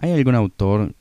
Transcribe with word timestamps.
¿Hay 0.00 0.12
algún 0.12 0.36
autor 0.36 0.94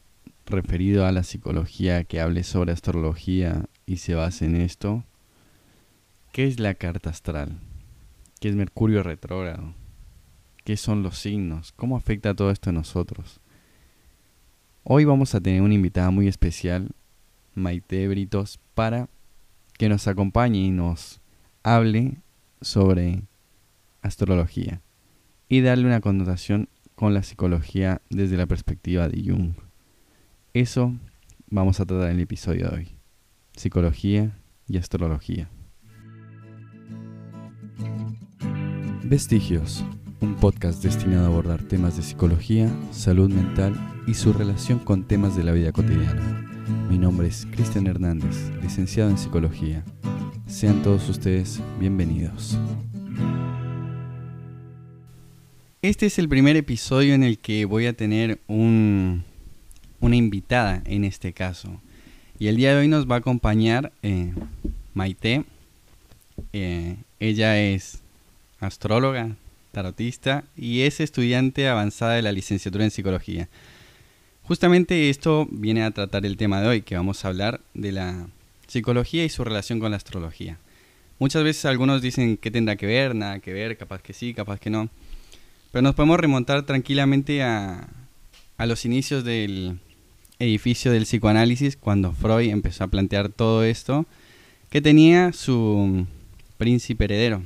referido 0.47 1.05
a 1.05 1.11
la 1.11 1.21
psicología 1.21 2.03
que 2.03 2.19
hable 2.19 2.43
sobre 2.43 2.71
astrología 2.71 3.65
y 3.85 3.97
se 3.97 4.15
base 4.15 4.45
en 4.45 4.55
esto? 4.55 5.03
¿Qué 6.31 6.47
es 6.47 6.59
la 6.59 6.73
carta 6.73 7.11
astral? 7.11 7.59
¿Qué 8.39 8.49
es 8.49 8.55
Mercurio 8.55 9.03
retrógrado? 9.03 9.75
¿Qué 10.63 10.77
son 10.77 11.03
los 11.03 11.19
signos? 11.19 11.73
¿Cómo 11.73 11.95
afecta 11.95 12.33
todo 12.33 12.49
esto 12.49 12.71
a 12.71 12.73
nosotros? 12.73 13.39
Hoy 14.83 15.05
vamos 15.05 15.35
a 15.35 15.41
tener 15.41 15.61
una 15.61 15.75
invitada 15.75 16.09
muy 16.09 16.27
especial, 16.27 16.89
Maite 17.53 18.07
Britos, 18.07 18.59
para 18.73 19.09
que 19.77 19.89
nos 19.89 20.07
acompañe 20.07 20.57
y 20.57 20.71
nos 20.71 21.21
hable 21.61 22.17
sobre 22.61 23.21
astrología 24.01 24.81
y 25.49 25.61
darle 25.61 25.85
una 25.85 26.01
connotación 26.01 26.67
con 26.97 27.13
la 27.13 27.21
psicología 27.21 28.01
desde 28.09 28.37
la 28.37 28.47
perspectiva 28.47 29.07
de 29.07 29.23
Jung. 29.23 29.53
Eso 30.55 30.95
vamos 31.47 31.79
a 31.79 31.85
tratar 31.85 32.09
en 32.09 32.15
el 32.15 32.23
episodio 32.23 32.69
de 32.69 32.75
hoy. 32.75 32.87
Psicología 33.55 34.35
y 34.67 34.77
astrología. 34.77 35.47
Vestigios, 39.03 39.85
un 40.21 40.37
podcast 40.37 40.83
destinado 40.83 41.25
a 41.25 41.27
abordar 41.27 41.61
temas 41.61 41.97
de 41.97 42.01
psicología, 42.01 42.67
salud 42.89 43.31
mental 43.31 43.75
y 44.07 44.15
su 44.15 44.33
relación 44.33 44.79
con 44.79 45.03
temas 45.03 45.37
de 45.37 45.43
la 45.43 45.51
vida 45.51 45.71
cotidiana. 45.71 46.49
Mi 46.89 46.97
nombre 46.97 47.27
es 47.27 47.45
Cristian 47.51 47.85
Hernández, 47.85 48.51
licenciado 48.63 49.11
en 49.11 49.19
psicología. 49.19 49.85
Sean 50.47 50.81
todos 50.81 51.07
ustedes 51.09 51.61
bienvenidos. 51.79 52.57
Este 55.83 56.07
es 56.07 56.17
el 56.17 56.27
primer 56.27 56.55
episodio 56.55 57.13
en 57.13 57.21
el 57.21 57.37
que 57.37 57.65
voy 57.65 57.85
a 57.85 57.93
tener 57.93 58.39
un, 58.47 59.23
una 59.99 60.15
invitada 60.15 60.81
en 60.85 61.05
este 61.05 61.33
caso. 61.33 61.79
Y 62.39 62.47
el 62.47 62.57
día 62.57 62.71
de 62.71 62.79
hoy 62.79 62.87
nos 62.87 63.07
va 63.07 63.15
a 63.15 63.19
acompañar 63.19 63.91
eh, 64.01 64.33
Maite. 64.95 65.43
Eh, 66.51 66.95
ella 67.19 67.61
es 67.61 68.01
astróloga, 68.59 69.35
tarotista 69.71 70.45
y 70.55 70.81
es 70.81 70.99
estudiante 70.99 71.67
avanzada 71.67 72.15
de 72.15 72.23
la 72.23 72.31
licenciatura 72.31 72.83
en 72.83 72.91
psicología. 72.91 73.47
Justamente 74.41 75.11
esto 75.11 75.47
viene 75.51 75.83
a 75.83 75.91
tratar 75.91 76.25
el 76.25 76.37
tema 76.37 76.59
de 76.59 76.69
hoy, 76.69 76.81
que 76.81 76.95
vamos 76.95 77.23
a 77.23 77.27
hablar 77.27 77.61
de 77.75 77.91
la 77.91 78.27
psicología 78.65 79.25
y 79.25 79.29
su 79.29 79.43
relación 79.43 79.79
con 79.79 79.91
la 79.91 79.97
astrología. 79.97 80.57
Muchas 81.19 81.43
veces 81.43 81.65
algunos 81.65 82.01
dicen 82.01 82.37
que 82.37 82.49
tendrá 82.49 82.77
que 82.77 82.87
ver, 82.87 83.13
nada 83.13 83.37
que 83.41 83.53
ver, 83.53 83.77
capaz 83.77 84.01
que 84.01 84.13
sí, 84.13 84.33
capaz 84.33 84.59
que 84.59 84.71
no. 84.71 84.89
Pero 85.71 85.81
nos 85.81 85.95
podemos 85.95 86.19
remontar 86.19 86.63
tranquilamente 86.63 87.43
a, 87.43 87.87
a 88.57 88.65
los 88.65 88.85
inicios 88.85 89.23
del 89.23 89.79
edificio 90.39 90.91
del 90.91 91.03
psicoanálisis, 91.03 91.77
cuando 91.77 92.11
Freud 92.11 92.49
empezó 92.49 92.83
a 92.83 92.87
plantear 92.87 93.29
todo 93.29 93.63
esto, 93.63 94.05
que 94.69 94.81
tenía 94.81 95.33
su 95.33 96.05
príncipe 96.57 97.05
heredero, 97.05 97.43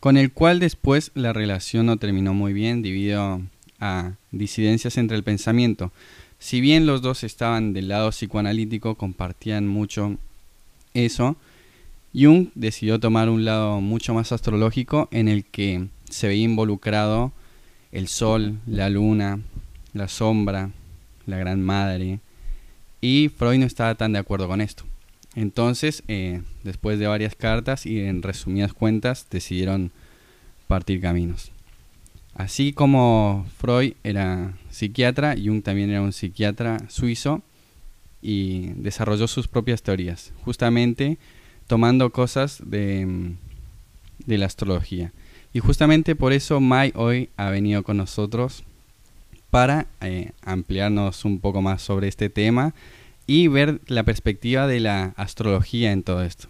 con 0.00 0.16
el 0.16 0.32
cual 0.32 0.60
después 0.60 1.10
la 1.14 1.32
relación 1.32 1.86
no 1.86 1.96
terminó 1.96 2.34
muy 2.34 2.52
bien 2.52 2.82
debido 2.82 3.42
a 3.80 4.12
disidencias 4.30 4.96
entre 4.98 5.16
el 5.16 5.24
pensamiento. 5.24 5.92
Si 6.38 6.60
bien 6.60 6.86
los 6.86 7.02
dos 7.02 7.22
estaban 7.22 7.72
del 7.72 7.88
lado 7.88 8.10
psicoanalítico, 8.10 8.94
compartían 8.94 9.68
mucho 9.68 10.16
eso, 10.94 11.36
Jung 12.14 12.48
decidió 12.54 12.98
tomar 12.98 13.28
un 13.28 13.44
lado 13.44 13.80
mucho 13.80 14.14
más 14.14 14.32
astrológico 14.32 15.08
en 15.12 15.28
el 15.28 15.44
que 15.44 15.86
se 16.10 16.28
veía 16.28 16.44
involucrado 16.44 17.32
el 17.92 18.08
sol, 18.08 18.58
la 18.66 18.88
luna, 18.90 19.40
la 19.92 20.08
sombra, 20.08 20.70
la 21.26 21.38
gran 21.38 21.62
madre, 21.62 22.20
y 23.00 23.30
Freud 23.34 23.58
no 23.58 23.66
estaba 23.66 23.94
tan 23.94 24.12
de 24.12 24.18
acuerdo 24.18 24.46
con 24.46 24.60
esto. 24.60 24.84
Entonces, 25.34 26.02
eh, 26.08 26.42
después 26.64 26.98
de 26.98 27.06
varias 27.06 27.34
cartas 27.34 27.86
y 27.86 28.00
en 28.00 28.22
resumidas 28.22 28.72
cuentas, 28.72 29.26
decidieron 29.30 29.92
partir 30.66 31.00
caminos. 31.00 31.52
Así 32.34 32.72
como 32.72 33.46
Freud 33.58 33.94
era 34.04 34.54
psiquiatra, 34.70 35.34
Jung 35.42 35.62
también 35.62 35.90
era 35.90 36.02
un 36.02 36.12
psiquiatra 36.12 36.78
suizo 36.88 37.42
y 38.22 38.68
desarrolló 38.76 39.26
sus 39.28 39.48
propias 39.48 39.82
teorías, 39.82 40.32
justamente 40.44 41.18
tomando 41.66 42.10
cosas 42.10 42.62
de, 42.64 43.34
de 44.26 44.38
la 44.38 44.46
astrología. 44.46 45.12
Y 45.52 45.58
justamente 45.58 46.14
por 46.14 46.32
eso 46.32 46.60
Mai 46.60 46.92
hoy 46.94 47.28
ha 47.36 47.50
venido 47.50 47.82
con 47.82 47.96
nosotros 47.96 48.62
para 49.50 49.86
eh, 50.00 50.30
ampliarnos 50.42 51.24
un 51.24 51.40
poco 51.40 51.60
más 51.60 51.82
sobre 51.82 52.06
este 52.06 52.30
tema 52.30 52.72
y 53.26 53.48
ver 53.48 53.80
la 53.88 54.04
perspectiva 54.04 54.68
de 54.68 54.78
la 54.78 55.12
astrología 55.16 55.90
en 55.90 56.04
todo 56.04 56.22
esto. 56.22 56.48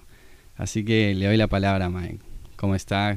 Así 0.56 0.84
que 0.84 1.15
le 1.15 1.27
doy 1.27 1.38
la 1.38 1.47
palabra 1.47 1.88
Mike. 1.88 2.19
¿Cómo 2.56 2.75
está? 2.75 3.16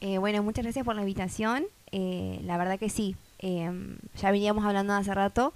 Eh, 0.00 0.18
bueno, 0.18 0.42
muchas 0.44 0.64
gracias 0.64 0.84
por 0.84 0.94
la 0.94 1.02
invitación. 1.02 1.64
Eh, 1.90 2.40
la 2.44 2.56
verdad 2.56 2.78
que 2.78 2.88
sí, 2.88 3.16
em, 3.40 3.96
ya 4.16 4.30
veníamos 4.30 4.64
hablando 4.64 4.92
hace 4.92 5.12
rato 5.14 5.52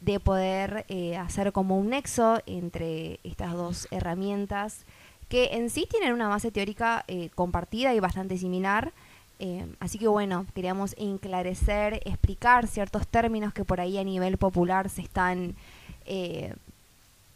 de 0.00 0.20
poder 0.20 0.84
hacer 1.18 1.52
como 1.52 1.78
un 1.78 1.90
nexo 1.90 2.42
entre 2.44 3.20
estas 3.22 3.52
dos 3.52 3.88
herramientas 3.90 4.84
que 5.32 5.54
en 5.54 5.70
sí 5.70 5.88
tienen 5.88 6.12
una 6.12 6.28
base 6.28 6.50
teórica 6.50 7.06
compartida 7.34 7.94
y 7.94 8.00
bastante 8.00 8.36
similar, 8.36 8.92
eh, 9.44 9.66
así 9.80 9.98
que 9.98 10.06
bueno, 10.06 10.46
queríamos 10.54 10.94
enclarecer, 10.96 12.00
explicar 12.04 12.68
ciertos 12.68 13.08
términos 13.08 13.52
que 13.52 13.64
por 13.64 13.80
ahí 13.80 13.98
a 13.98 14.04
nivel 14.04 14.38
popular 14.38 14.88
se 14.88 15.02
están 15.02 15.56
eh, 16.06 16.54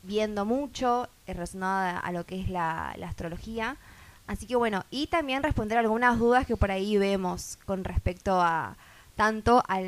viendo 0.05 0.45
mucho 0.45 1.09
eh, 1.27 1.33
relacionado 1.33 1.99
a, 2.01 2.13
lo 2.13 2.25
que 2.25 2.41
es 2.41 2.49
la, 2.49 2.91
astrología. 2.91 3.77
Así 4.29 4.47
que 4.47 4.55
bueno, 4.55 4.85
y 4.89 5.09
también 5.09 5.43
responder 5.43 5.79
algunas 5.79 6.17
dudas 6.17 6.47
que 6.47 6.57
por 6.57 6.71
ahí 6.71 6.97
vemos 6.97 7.59
con 7.67 7.83
respecto 7.83 8.41
a 8.41 8.77
tanto 9.17 9.65
a 9.67 9.81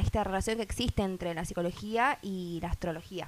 esta 0.00 0.22
relación 0.22 0.58
que 0.58 0.62
existe 0.62 1.02
entre 1.02 1.34
la 1.34 1.44
psicología 1.44 2.18
y 2.22 2.60
la 2.62 2.68
astrología. 2.68 3.26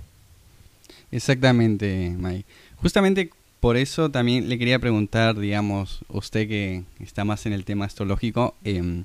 Exactamente, 1.11 2.15
May. 2.17 2.45
Justamente 2.77 3.31
por 3.61 3.77
eso 3.77 4.11
también 4.11 4.49
le 4.49 4.59
quería 4.59 4.79
preguntar, 4.79 5.39
digamos, 5.39 6.01
usted 6.09 6.49
que 6.49 6.85
está 7.01 7.25
más 7.25 7.47
en 7.47 7.53
el 7.53 7.65
tema 7.65 7.85
astrológico, 7.85 8.55
em, 8.65 9.05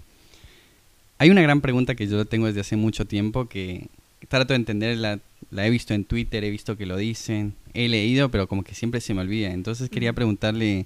hay 1.18 1.30
una 1.30 1.42
gran 1.42 1.62
pregunta 1.62 1.96
que 1.96 2.08
yo 2.08 2.26
tengo 2.26 2.48
desde 2.48 2.62
hace 2.62 2.76
mucho 2.76 3.06
tiempo 3.06 3.48
que 3.48 3.88
trato 4.28 4.54
de 4.54 4.58
entender, 4.58 4.98
la, 4.98 5.20
he 5.66 5.70
visto 5.70 5.94
en 5.94 6.06
Twitter, 6.06 6.44
he 6.44 6.50
visto 6.50 6.78
que 6.78 6.86
lo 6.86 6.98
dicen, 6.98 7.56
he 7.74 7.88
leído, 7.88 8.30
pero 8.30 8.48
como 8.48 8.64
que 8.64 8.76
siempre 8.76 9.02
se 9.02 9.14
me 9.14 9.22
olvida. 9.22 9.52
Entonces 9.52 9.90
quería 9.90 10.14
preguntarle, 10.14 10.86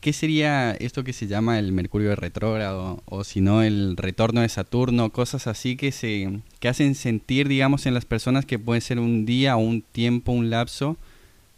¿qué 0.00 0.12
sería 0.12 0.72
esto 0.72 1.04
que 1.04 1.12
se 1.12 1.26
llama 1.26 1.58
el 1.58 1.72
Mercurio 1.72 2.14
retrógrado? 2.16 3.02
O 3.06 3.24
si 3.24 3.40
no, 3.40 3.62
el 3.62 3.96
retorno 3.96 4.40
de 4.40 4.48
Saturno, 4.48 5.10
cosas 5.10 5.46
así 5.46 5.76
que, 5.76 5.92
se, 5.92 6.40
que 6.60 6.68
hacen 6.68 6.94
sentir, 6.94 7.48
digamos, 7.48 7.86
en 7.86 7.94
las 7.94 8.04
personas 8.04 8.46
que 8.46 8.58
puede 8.58 8.80
ser 8.80 8.98
un 8.98 9.26
día 9.26 9.56
o 9.56 9.60
un 9.60 9.82
tiempo, 9.82 10.32
un 10.32 10.50
lapso 10.50 10.96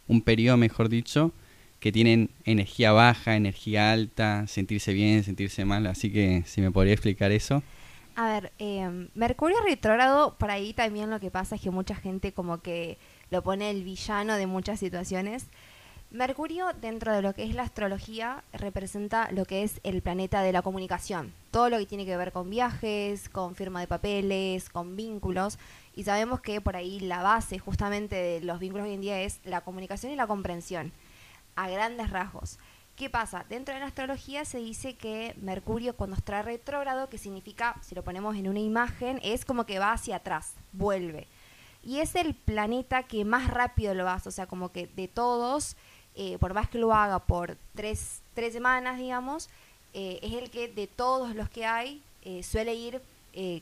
un 0.09 0.23
periodo, 0.23 0.57
mejor 0.57 0.89
dicho, 0.89 1.33
que 1.81 1.93
tienen 1.93 2.31
energía 2.45 2.93
baja, 2.93 3.37
energía 3.37 3.93
alta, 3.93 4.47
sentirse 4.47 4.93
bien, 4.93 5.23
sentirse 5.25 5.65
mal. 5.65 5.87
Así 5.87 6.13
que 6.13 6.43
si 6.47 6.61
me 6.61 6.71
podría 6.71 6.95
explicar 6.95 7.33
eso. 7.33 7.63
A 8.17 8.29
ver, 8.29 8.53
eh, 8.59 9.09
Mercurio 9.15 9.57
retrógrado, 9.67 10.37
por 10.39 10.51
ahí 10.51 10.73
también 10.73 11.11
lo 11.11 11.19
que 11.19 11.31
pasa 11.31 11.57
es 11.57 11.61
que 11.61 11.71
mucha 11.71 11.97
gente 11.97 12.33
como 12.33 12.63
que 12.63 12.97
lo 13.31 13.43
pone 13.43 13.71
el 13.71 13.83
villano 13.83 14.37
de 14.37 14.47
muchas 14.47 14.79
situaciones. 14.79 15.47
Mercurio, 16.15 16.69
dentro 16.81 17.13
de 17.13 17.23
lo 17.23 17.35
que 17.35 17.43
es 17.43 17.57
la 17.57 17.65
astrología, 17.65 18.45
representa 18.53 19.33
lo 19.33 19.45
que 19.47 19.65
es 19.65 19.81
el 19.83 20.01
planeta 20.01 20.43
de 20.43 20.53
la 20.53 20.63
comunicación. 20.63 21.33
Todo 21.51 21.69
lo 21.69 21.79
que 21.79 21.87
tiene 21.87 22.07
que 22.07 22.17
ver 22.17 22.31
con 22.31 22.49
viajes, 22.49 23.29
con 23.29 23.57
firma 23.57 23.81
de 23.81 23.89
papeles, 23.89 24.71
con 24.71 24.95
vínculos. 24.95 25.59
Y 25.97 26.05
sabemos 26.05 26.41
que 26.41 26.61
por 26.61 26.77
ahí 26.77 27.01
la 27.01 27.21
base 27.25 27.59
justamente 27.59 28.15
de 28.15 28.41
los 28.43 28.61
vínculos 28.61 28.87
hoy 28.87 28.95
en 28.95 29.01
día 29.01 29.23
es 29.23 29.41
la 29.43 29.63
comunicación 29.63 30.13
y 30.13 30.15
la 30.15 30.29
comprensión, 30.29 30.93
a 31.57 31.69
grandes 31.69 32.11
rasgos. 32.11 32.61
¿Qué 32.95 33.11
pasa? 33.11 33.45
Dentro 33.49 33.75
de 33.75 33.81
la 33.81 33.87
astrología 33.87 34.45
se 34.45 34.59
dice 34.59 34.95
que 34.95 35.35
Mercurio 35.43 35.97
cuando 35.97 36.15
está 36.15 36.43
retrógrado, 36.43 37.09
que 37.09 37.19
significa, 37.19 37.75
si 37.83 37.97
lo 37.97 38.05
ponemos 38.05 38.37
en 38.37 38.47
una 38.47 38.61
imagen, 38.61 39.19
es 39.25 39.45
como 39.45 39.67
que 39.67 39.81
va 39.81 39.91
hacia 39.91 40.15
atrás, 40.15 40.53
vuelve. 40.71 41.27
Y 41.83 41.99
es 41.99 42.15
el 42.15 42.35
planeta 42.35 43.03
que 43.03 43.25
más 43.25 43.49
rápido 43.49 43.95
lo 43.95 44.09
hace, 44.09 44.29
o 44.29 44.33
sea, 44.33 44.47
como 44.47 44.71
que 44.71 44.87
de 44.87 45.09
todos, 45.09 45.77
eh, 46.17 46.39
por 46.39 46.55
más 46.55 46.69
que 46.69 46.79
lo 46.79 46.93
haga 46.93 47.19
por 47.19 47.57
tres, 47.75 48.21
tres 48.35 48.53
semanas, 48.53 48.99
digamos, 48.99 49.49
eh, 49.95 50.21
es 50.23 50.33
el 50.35 50.51
que 50.51 50.69
de 50.69 50.87
todos 50.87 51.35
los 51.35 51.49
que 51.49 51.67
hay 51.67 52.03
eh, 52.23 52.43
suele 52.43 52.75
ir 52.75 53.03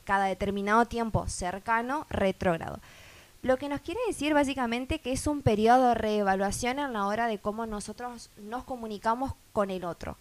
cada 0.04 0.26
determinado 0.26 0.84
tiempo 0.84 1.26
cercano 1.28 2.06
retrógrado. 2.10 2.78
Lo 3.40 3.56
que 3.56 3.70
nos 3.70 3.80
quiere 3.80 4.00
decir 4.06 4.34
básicamente 4.34 4.98
que 4.98 5.12
es 5.12 5.26
un 5.26 5.40
periodo 5.40 5.88
de 5.88 5.94
reevaluación 5.94 6.78
en 6.78 6.92
la 6.92 7.06
hora 7.06 7.26
de 7.26 7.38
cómo 7.38 7.64
nosotros 7.64 8.28
nos 8.36 8.64
comunicamos 8.64 9.32
con 9.54 9.70
el 9.70 9.84
otro. 9.84 10.18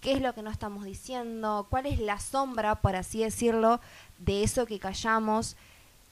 qué 0.00 0.12
es 0.12 0.20
lo 0.20 0.34
que 0.34 0.42
no 0.42 0.50
estamos 0.50 0.84
diciendo, 0.84 1.66
cuál 1.68 1.86
es 1.86 1.98
la 1.98 2.20
sombra, 2.20 2.76
por 2.76 2.94
así 2.94 3.22
decirlo, 3.22 3.80
de 4.18 4.44
eso 4.44 4.66
que 4.66 4.78
callamos. 4.78 5.56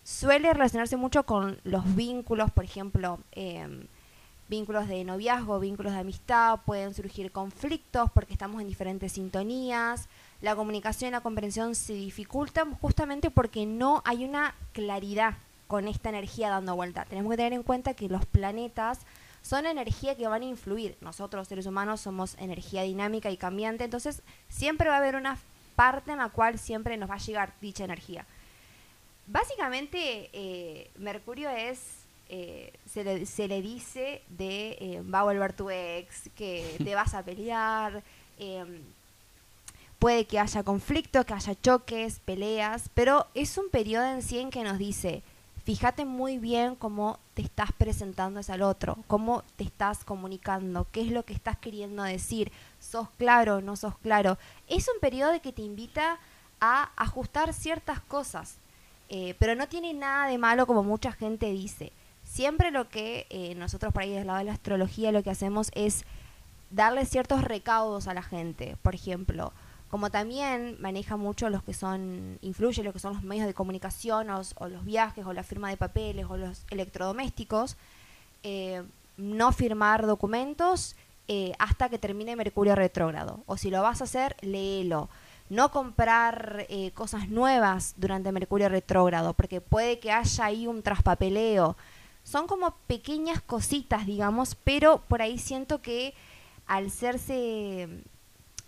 Suele 0.03 0.53
relacionarse 0.53 0.97
mucho 0.97 1.25
con 1.25 1.61
los 1.63 1.95
vínculos, 1.95 2.51
por 2.51 2.65
ejemplo, 2.65 3.21
em, 3.33 3.87
vínculos 4.50 4.88
de 4.88 5.05
noviazgo, 5.05 5.61
vínculos 5.61 5.94
de 5.94 6.00
amistad, 6.00 6.58
pueden 6.67 6.93
surgir 6.93 7.32
conflictos 7.32 8.11
porque 8.11 8.35
estamos 8.35 8.61
en 8.61 8.69
diferentes 8.69 9.12
sintonías, 9.12 10.08
la 10.43 10.56
comunicación 10.56 11.08
y 11.08 11.12
la 11.12 11.20
comprensión 11.20 11.75
se 11.75 11.94
dificultan 11.94 12.75
justamente 12.75 13.31
porque 13.31 13.64
no 13.64 14.02
hay 14.05 14.25
una 14.25 14.55
claridad 14.73 15.38
con 15.69 15.87
esta 15.87 16.08
energía 16.08 16.50
dando 16.50 16.75
vuelta. 16.75 17.05
Tenemos 17.05 17.31
que 17.31 17.37
tener 17.37 17.52
en 17.52 17.62
cuenta 17.62 17.94
que 17.94 18.08
los 18.08 18.26
planetas 18.26 18.99
son 19.41 19.67
energía 19.67 20.17
que 20.17 20.26
van 20.26 20.43
a 20.43 20.47
influir. 20.47 20.97
Nosotros, 21.00 21.47
seres 21.47 21.67
humanos, 21.67 22.00
somos 22.00 22.37
energía 22.38 22.82
dinámica 22.82 23.31
y 23.31 23.37
cambiante, 23.37 23.85
entonces 23.85 24.23
siempre 24.49 24.88
va 24.88 24.97
a 24.97 24.99
haber 24.99 25.14
una 25.14 25.38
parte 25.76 26.11
en 26.11 26.19
la 26.19 26.29
cual 26.29 26.58
siempre 26.58 26.97
nos 26.97 27.08
va 27.08 27.14
a 27.14 27.19
llegar 27.19 27.55
dicha 27.61 27.85
energía. 27.85 28.26
Básicamente, 29.29 30.29
eh, 30.32 30.91
Mercurio 30.97 31.49
es, 31.50 32.00
eh, 32.32 32.73
se, 32.87 33.03
le, 33.03 33.27
se, 33.27 33.49
le, 33.49 33.61
dice 33.61 34.23
de 34.29 34.77
eh, 34.81 35.03
va 35.03 35.21
a 35.21 35.25
volver 35.25 35.53
tu 35.53 35.69
ex, 35.69 36.31
que 36.37 36.77
te 36.79 36.94
vas 36.94 37.12
a 37.15 37.25
pelear, 37.25 38.05
em, 38.38 38.82
puede 39.99 40.25
que 40.27 40.38
haya 40.38 40.62
conflicto, 40.62 41.27
que 41.27 41.35
haya 41.35 41.61
choques, 41.61 42.21
peleas, 42.21 42.88
pero 42.94 43.27
es 43.35 43.59
un 43.59 43.69
periodo 43.69 44.06
en 44.06 44.23
sí 44.23 44.38
en 44.38 44.50
que 44.50 44.62
nos 44.62 44.79
dice, 44.79 45.25
fíjate 45.65 46.05
muy 46.05 46.38
bien 46.38 46.77
cómo 46.77 47.19
te 47.35 47.43
estás 47.43 47.73
presentando 47.73 48.41
al 48.47 48.62
otro, 48.62 48.99
cómo 49.09 49.43
te 49.56 49.65
estás 49.65 50.05
comunicando, 50.05 50.87
qué 50.93 51.00
es 51.00 51.11
lo 51.11 51.25
que 51.25 51.35
estás 51.35 51.59
queriendo 51.59 52.05
decir, 52.05 52.53
sos 52.79 53.09
claro 53.19 53.61
no 53.61 53.75
sos 53.75 53.99
claro. 53.99 54.38
Es 54.69 54.88
un 54.88 55.00
periodo 55.00 55.43
que 55.43 55.53
te 55.53 55.62
invita 55.62 56.21
a 56.61 56.91
ajustar 56.97 57.53
ciertas 57.55 58.00
cosas, 58.00 58.59
eh, 59.09 59.35
pero 59.41 59.56
no 59.56 59.67
tiene 59.67 59.94
nada 59.94 60.29
de 60.29 60.38
malo 60.38 60.65
como 60.65 60.85
mucha 60.85 61.11
gente 61.11 61.50
dice. 61.50 61.91
Siempre 62.31 62.71
lo 62.71 62.88
que 62.88 63.27
eh, 63.29 63.56
nosotros 63.56 63.93
por 63.93 64.05
ahí 64.05 64.12
del 64.12 64.29
lado 64.29 64.38
de 64.38 64.44
la 64.44 64.53
astrología 64.53 65.11
lo 65.11 65.25
que 65.25 65.31
hacemos 65.31 65.73
es 65.75 66.05
darle 66.71 67.05
ciertos 67.05 67.43
recaudos 67.43 68.06
a 68.06 68.15
la 68.15 68.23
gente. 68.23 68.77
Por 68.82 68.94
ejemplo, 68.94 69.53
como 69.91 70.11
también 70.11 70.77
maneja 70.81 71.17
mucho 71.17 71.50
los 71.50 71.65
que 71.65 71.75
son, 71.75 72.38
influye 72.41 72.85
los 72.85 72.93
que 72.93 73.00
son 73.00 73.15
los 73.15 73.25
medios 73.25 73.49
de 73.49 73.55
comunicación 73.55 74.31
o, 74.31 74.69
los 74.69 74.85
viajes 74.85 75.27
o 75.27 75.32
la 75.32 75.43
firma 75.43 75.71
de 75.71 75.77
papeles 75.77 76.27
o 76.29 76.37
los 76.37 76.62
electrodomésticos, 76.71 77.77
eh, 78.44 78.85
no 79.17 79.50
firmar 79.50 80.06
documentos 80.06 80.94
eh, 81.26 81.53
hasta 81.59 81.88
que 81.88 81.99
termine 81.99 82.37
Mercurio 82.37 82.76
retrógrado. 82.76 83.41
O 83.47 83.56
si 83.56 83.71
lo 83.71 83.83
vas 83.83 84.03
a 84.03 84.05
hacer, 84.05 84.37
léelo. 84.41 85.09
No 85.49 85.73
comprar 85.73 86.65
eh, 86.69 86.93
cosas 86.93 87.29
nuevas 87.29 87.94
durante 87.97 88.31
Mercurio 88.31 88.69
retrógrado, 88.69 89.35
porque 89.35 89.61
puede 89.61 89.99
que 89.99 90.12
haya 90.12 90.44
ahí 90.44 90.69
un 90.69 90.85
traspapeleo. 90.85 91.76
Son 92.31 92.47
como 92.47 92.77
pequeñas 92.87 93.43
cositas, 93.43 94.06
digamos, 94.06 94.55
pero 94.55 95.03
por 95.09 95.21
ahí 95.21 95.37
siento 95.37 95.82
que 95.82 96.15
al 96.69 96.93
serse, 96.93 97.88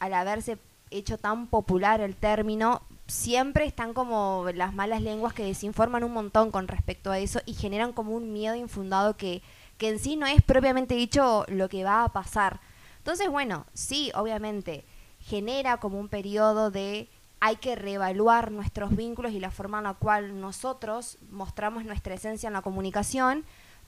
al 0.01 0.15
haberse 0.15 0.59
hecho 0.91 1.17
tan 1.17 1.47
popular 1.47 2.01
el 2.01 2.17
término, 2.17 2.83
siempre 3.07 3.65
están 3.65 3.95
como 3.95 4.47
las 4.53 4.75
malas 4.75 5.01
lenguas 5.01 5.33
que 5.33 5.45
desinforman 5.45 6.03
un 6.03 6.13
montón 6.13 6.51
con 6.51 6.67
respecto 6.67 7.13
a 7.13 7.21
eso 7.21 7.41
y 7.47 7.55
generan 7.55 7.93
como 7.93 8.17
un 8.17 8.33
miedo 8.33 8.57
infundado 8.57 9.17
que, 9.17 9.43
que 9.79 9.91
en 9.91 10.01
sí 10.01 10.17
no 10.17 10.27
es 10.27 10.43
propiamente 10.43 10.97
dicho 10.97 11.45
lo 11.47 11.69
que 11.69 11.85
va 11.85 12.03
a 12.03 12.13
pasar. 12.13 12.59
Entonces, 12.99 13.31
bueno, 13.31 13.67
sí, 13.75 14.11
obviamente, 14.17 14.85
genera 15.21 15.77
como 15.77 16.01
un 16.01 16.09
periodo 16.09 16.73
de 16.73 17.09
hay 17.45 17.57
que 17.57 17.75
reevaluar 17.75 18.53
nuestros 18.53 18.95
vínculos 18.95 19.33
y 19.33 19.41
la 19.41 19.51
forma 19.51 19.79
en 19.79 19.85
la 19.85 19.95
cual 19.95 20.41
nosotros 20.41 21.19
mostramos 21.33 21.85
nuestra 21.85 22.15
esencia 22.15 22.47
en 22.47 22.53
la 22.53 22.63
comunicación, 22.63 23.43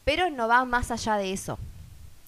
pero 0.04 0.28
no 0.28 0.48
va 0.48 0.64
más 0.64 0.90
allá 0.90 1.16
de 1.18 1.32
eso. 1.32 1.56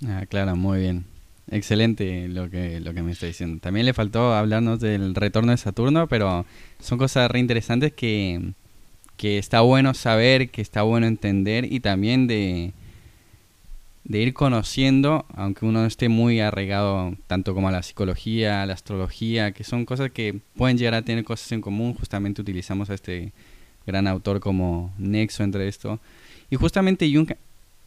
Ah, 0.06 0.24
claro, 0.28 0.54
muy 0.54 0.78
bien. 0.78 1.04
Excelente 1.50 2.28
lo 2.28 2.48
que, 2.48 2.78
lo 2.78 2.94
que 2.94 3.02
me 3.02 3.10
está 3.10 3.26
diciendo. 3.26 3.58
También 3.60 3.86
le 3.86 3.92
faltó 3.92 4.34
hablarnos 4.34 4.78
del 4.78 5.16
retorno 5.16 5.50
de 5.50 5.58
Saturno, 5.58 6.06
pero 6.06 6.46
son 6.78 6.96
cosas 6.96 7.28
re 7.28 7.40
interesantes 7.40 7.92
que, 7.92 8.52
que 9.16 9.38
está 9.38 9.62
bueno 9.62 9.94
saber, 9.94 10.50
que 10.50 10.62
está 10.62 10.82
bueno 10.82 11.08
entender 11.08 11.72
y 11.72 11.80
también 11.80 12.28
de, 12.28 12.72
de 14.08 14.22
ir 14.22 14.34
conociendo, 14.34 15.26
aunque 15.34 15.66
uno 15.66 15.80
no 15.80 15.86
esté 15.86 16.08
muy 16.08 16.38
arraigado 16.38 17.16
tanto 17.26 17.54
como 17.54 17.68
a 17.68 17.72
la 17.72 17.82
psicología, 17.82 18.62
a 18.62 18.66
la 18.66 18.74
astrología, 18.74 19.50
que 19.50 19.64
son 19.64 19.84
cosas 19.84 20.12
que 20.12 20.38
pueden 20.56 20.78
llegar 20.78 20.94
a 20.94 21.02
tener 21.02 21.24
cosas 21.24 21.50
en 21.50 21.60
común. 21.60 21.94
Justamente 21.94 22.40
utilizamos 22.40 22.88
a 22.88 22.94
este 22.94 23.32
gran 23.84 24.06
autor 24.06 24.38
como 24.38 24.94
nexo 24.96 25.42
entre 25.42 25.66
esto. 25.66 25.98
Y 26.50 26.56
justamente 26.56 27.12
Jung 27.12 27.32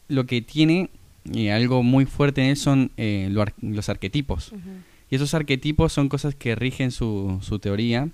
lo 0.09 0.25
que 0.25 0.41
tiene 0.41 0.89
y 1.31 1.47
algo 1.49 1.83
muy 1.83 2.05
fuerte 2.05 2.41
en 2.41 2.47
él 2.47 2.57
son 2.57 2.91
eh, 2.97 3.33
los 3.61 3.87
arquetipos. 3.87 4.51
Y 5.09 5.15
esos 5.15 5.33
arquetipos 5.33 5.93
son 5.93 6.09
cosas 6.09 6.35
que 6.35 6.53
rigen 6.53 6.91
su, 6.91 7.39
su 7.41 7.59
teoría 7.59 8.09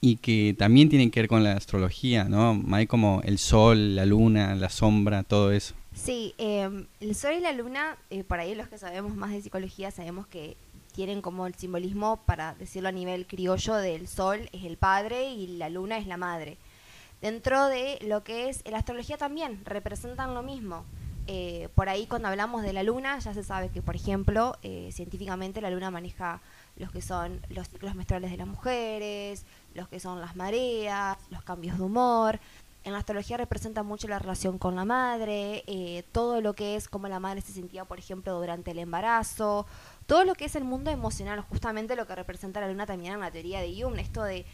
y 0.00 0.16
que 0.16 0.54
también 0.56 0.88
tienen 0.88 1.10
que 1.10 1.20
ver 1.20 1.28
con 1.28 1.42
la 1.42 1.54
astrología, 1.54 2.24
¿no? 2.24 2.62
Hay 2.70 2.86
como 2.86 3.22
el 3.24 3.38
sol, 3.38 3.96
la 3.96 4.06
luna, 4.06 4.54
la 4.54 4.68
sombra, 4.68 5.24
todo 5.24 5.50
eso. 5.50 5.74
Sí, 5.98 6.32
em, 6.38 6.86
el 7.00 7.14
sol 7.16 7.34
y 7.34 7.40
la 7.40 7.52
luna, 7.52 7.98
eh, 8.10 8.22
por 8.22 8.38
ahí 8.38 8.54
los 8.54 8.68
que 8.68 8.78
sabemos 8.78 9.16
más 9.16 9.32
de 9.32 9.42
psicología 9.42 9.90
sabemos 9.90 10.28
que 10.28 10.56
tienen 10.94 11.20
como 11.20 11.46
el 11.46 11.56
simbolismo, 11.56 12.20
para 12.24 12.54
decirlo 12.54 12.88
a 12.88 12.92
nivel 12.92 13.26
criollo, 13.26 13.74
del 13.74 14.06
sol 14.06 14.48
es 14.52 14.64
el 14.64 14.76
padre 14.76 15.30
y 15.32 15.58
la 15.58 15.68
luna 15.68 15.98
es 15.98 16.06
la 16.06 16.16
madre. 16.16 16.56
Dentro 17.20 17.66
de 17.66 17.98
lo 18.02 18.22
que 18.22 18.48
es 18.48 18.62
la 18.70 18.78
astrología 18.78 19.18
también, 19.18 19.60
representan 19.64 20.34
lo 20.34 20.42
mismo. 20.42 20.84
Eh, 21.26 21.68
por 21.74 21.88
ahí 21.88 22.06
cuando 22.06 22.28
hablamos 22.28 22.62
de 22.62 22.72
la 22.72 22.84
luna 22.84 23.18
ya 23.18 23.34
se 23.34 23.42
sabe 23.42 23.68
que, 23.68 23.82
por 23.82 23.96
ejemplo, 23.96 24.56
eh, 24.62 24.90
científicamente 24.92 25.60
la 25.60 25.70
luna 25.70 25.90
maneja 25.90 26.40
los 26.76 26.92
que 26.92 27.02
son 27.02 27.40
los 27.50 27.68
ciclos 27.68 27.96
menstruales 27.96 28.30
de 28.30 28.36
las 28.36 28.46
mujeres, 28.46 29.44
los 29.74 29.88
que 29.88 29.98
son 29.98 30.20
las 30.20 30.36
mareas, 30.36 31.18
los 31.30 31.42
cambios 31.42 31.76
de 31.76 31.82
humor. 31.82 32.40
En 32.88 32.94
la 32.94 33.00
astrología 33.00 33.36
representa 33.36 33.82
mucho 33.82 34.08
la 34.08 34.18
relación 34.18 34.56
con 34.56 34.74
la 34.74 34.86
madre, 34.86 35.62
eh, 35.66 36.04
todo 36.10 36.40
lo 36.40 36.54
que 36.54 36.74
es 36.74 36.88
cómo 36.88 37.06
la 37.06 37.20
madre 37.20 37.42
se 37.42 37.52
sentía, 37.52 37.84
por 37.84 37.98
ejemplo, 37.98 38.32
durante 38.40 38.70
el 38.70 38.78
embarazo, 38.78 39.66
todo 40.06 40.24
lo 40.24 40.34
que 40.34 40.46
es 40.46 40.56
el 40.56 40.64
mundo 40.64 40.90
emocional, 40.90 41.42
justamente 41.42 41.96
lo 41.96 42.06
que 42.06 42.14
representa 42.14 42.62
la 42.62 42.68
luna 42.68 42.86
también 42.86 43.12
en 43.12 43.20
la 43.20 43.30
teoría 43.30 43.60
de 43.60 43.78
Jung, 43.78 43.98
esto 43.98 44.24
de 44.24 44.46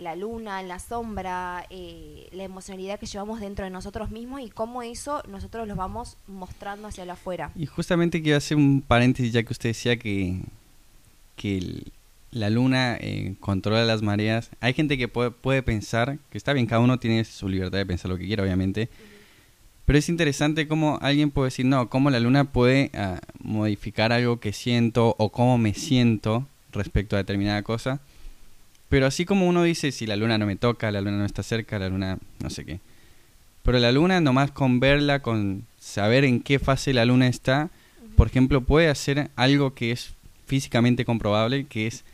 la 0.00 0.16
luna, 0.16 0.62
la 0.64 0.78
sombra, 0.78 1.64
eh, 1.70 2.28
la 2.32 2.44
emocionalidad 2.44 3.00
que 3.00 3.06
llevamos 3.06 3.40
dentro 3.40 3.64
de 3.64 3.70
nosotros 3.70 4.10
mismos 4.10 4.42
y 4.42 4.50
cómo 4.50 4.82
eso 4.82 5.22
nosotros 5.26 5.66
lo 5.66 5.76
vamos 5.76 6.18
mostrando 6.26 6.88
hacia 6.88 7.10
afuera. 7.10 7.52
Y 7.54 7.64
justamente 7.64 8.20
quiero 8.20 8.36
hacer 8.36 8.58
un 8.58 8.82
paréntesis 8.86 9.32
ya 9.32 9.42
que 9.42 9.52
usted 9.54 9.70
decía 9.70 9.96
que, 9.96 10.42
que 11.36 11.84
la 12.36 12.50
luna 12.50 12.96
eh, 13.00 13.34
controla 13.40 13.84
las 13.84 14.02
mareas. 14.02 14.50
Hay 14.60 14.74
gente 14.74 14.98
que 14.98 15.08
puede, 15.08 15.30
puede, 15.30 15.62
pensar, 15.62 16.18
que 16.30 16.38
está 16.38 16.52
bien, 16.52 16.66
cada 16.66 16.80
uno 16.80 16.98
tiene 16.98 17.24
su 17.24 17.48
libertad 17.48 17.78
de 17.78 17.86
pensar 17.86 18.10
lo 18.10 18.18
que 18.18 18.26
quiera, 18.26 18.42
obviamente. 18.42 18.88
Pero 19.84 19.98
es 19.98 20.08
interesante 20.08 20.68
cómo 20.68 20.98
alguien 21.00 21.30
puede 21.30 21.48
decir, 21.48 21.66
no, 21.66 21.88
cómo 21.88 22.10
la 22.10 22.20
luna 22.20 22.52
puede 22.52 22.90
ah, 22.94 23.20
modificar 23.40 24.12
algo 24.12 24.40
que 24.40 24.52
siento 24.52 25.14
o 25.18 25.30
cómo 25.30 25.58
me 25.58 25.74
siento 25.74 26.46
respecto 26.72 27.16
a 27.16 27.20
determinada 27.20 27.62
cosa 27.62 28.00
pero 28.88 29.06
así 29.06 29.24
como 29.24 29.48
uno 29.48 29.62
dice, 29.62 29.92
si 29.92 30.06
la 30.06 30.16
luna 30.16 30.38
no 30.38 30.46
me 30.46 30.56
toca, 30.56 30.90
la 30.90 31.00
luna 31.00 31.18
no 31.18 31.24
está 31.24 31.42
cerca, 31.42 31.78
la 31.78 31.88
luna 31.88 32.18
no 32.40 32.50
sé 32.50 32.64
qué. 32.64 32.80
Pero 33.62 33.78
la 33.78 33.90
luna, 33.90 34.20
nomás 34.20 34.52
con 34.52 34.78
verla, 34.78 35.22
con 35.22 35.64
saber 35.78 36.24
en 36.24 36.40
qué 36.40 36.58
fase 36.58 36.92
la 36.92 37.04
luna 37.04 37.26
está, 37.26 37.70
por 38.16 38.28
ejemplo, 38.28 38.60
puede 38.60 38.88
hacer 38.88 39.30
algo 39.34 39.74
que 39.74 39.90
es 39.90 40.14
físicamente 40.46 41.04
comprobable, 41.04 41.66
que 41.66 41.88
es 41.88 42.04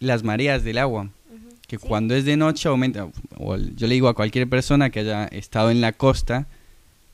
las 0.00 0.22
mareas 0.22 0.64
del 0.64 0.78
agua. 0.78 1.10
Que 1.66 1.78
cuando 1.78 2.14
es 2.14 2.24
de 2.24 2.36
noche 2.36 2.68
aumenta. 2.68 3.08
O 3.36 3.56
yo 3.56 3.86
le 3.86 3.94
digo 3.94 4.08
a 4.08 4.14
cualquier 4.14 4.48
persona 4.48 4.90
que 4.90 5.00
haya 5.00 5.26
estado 5.26 5.70
en 5.70 5.80
la 5.80 5.92
costa, 5.92 6.46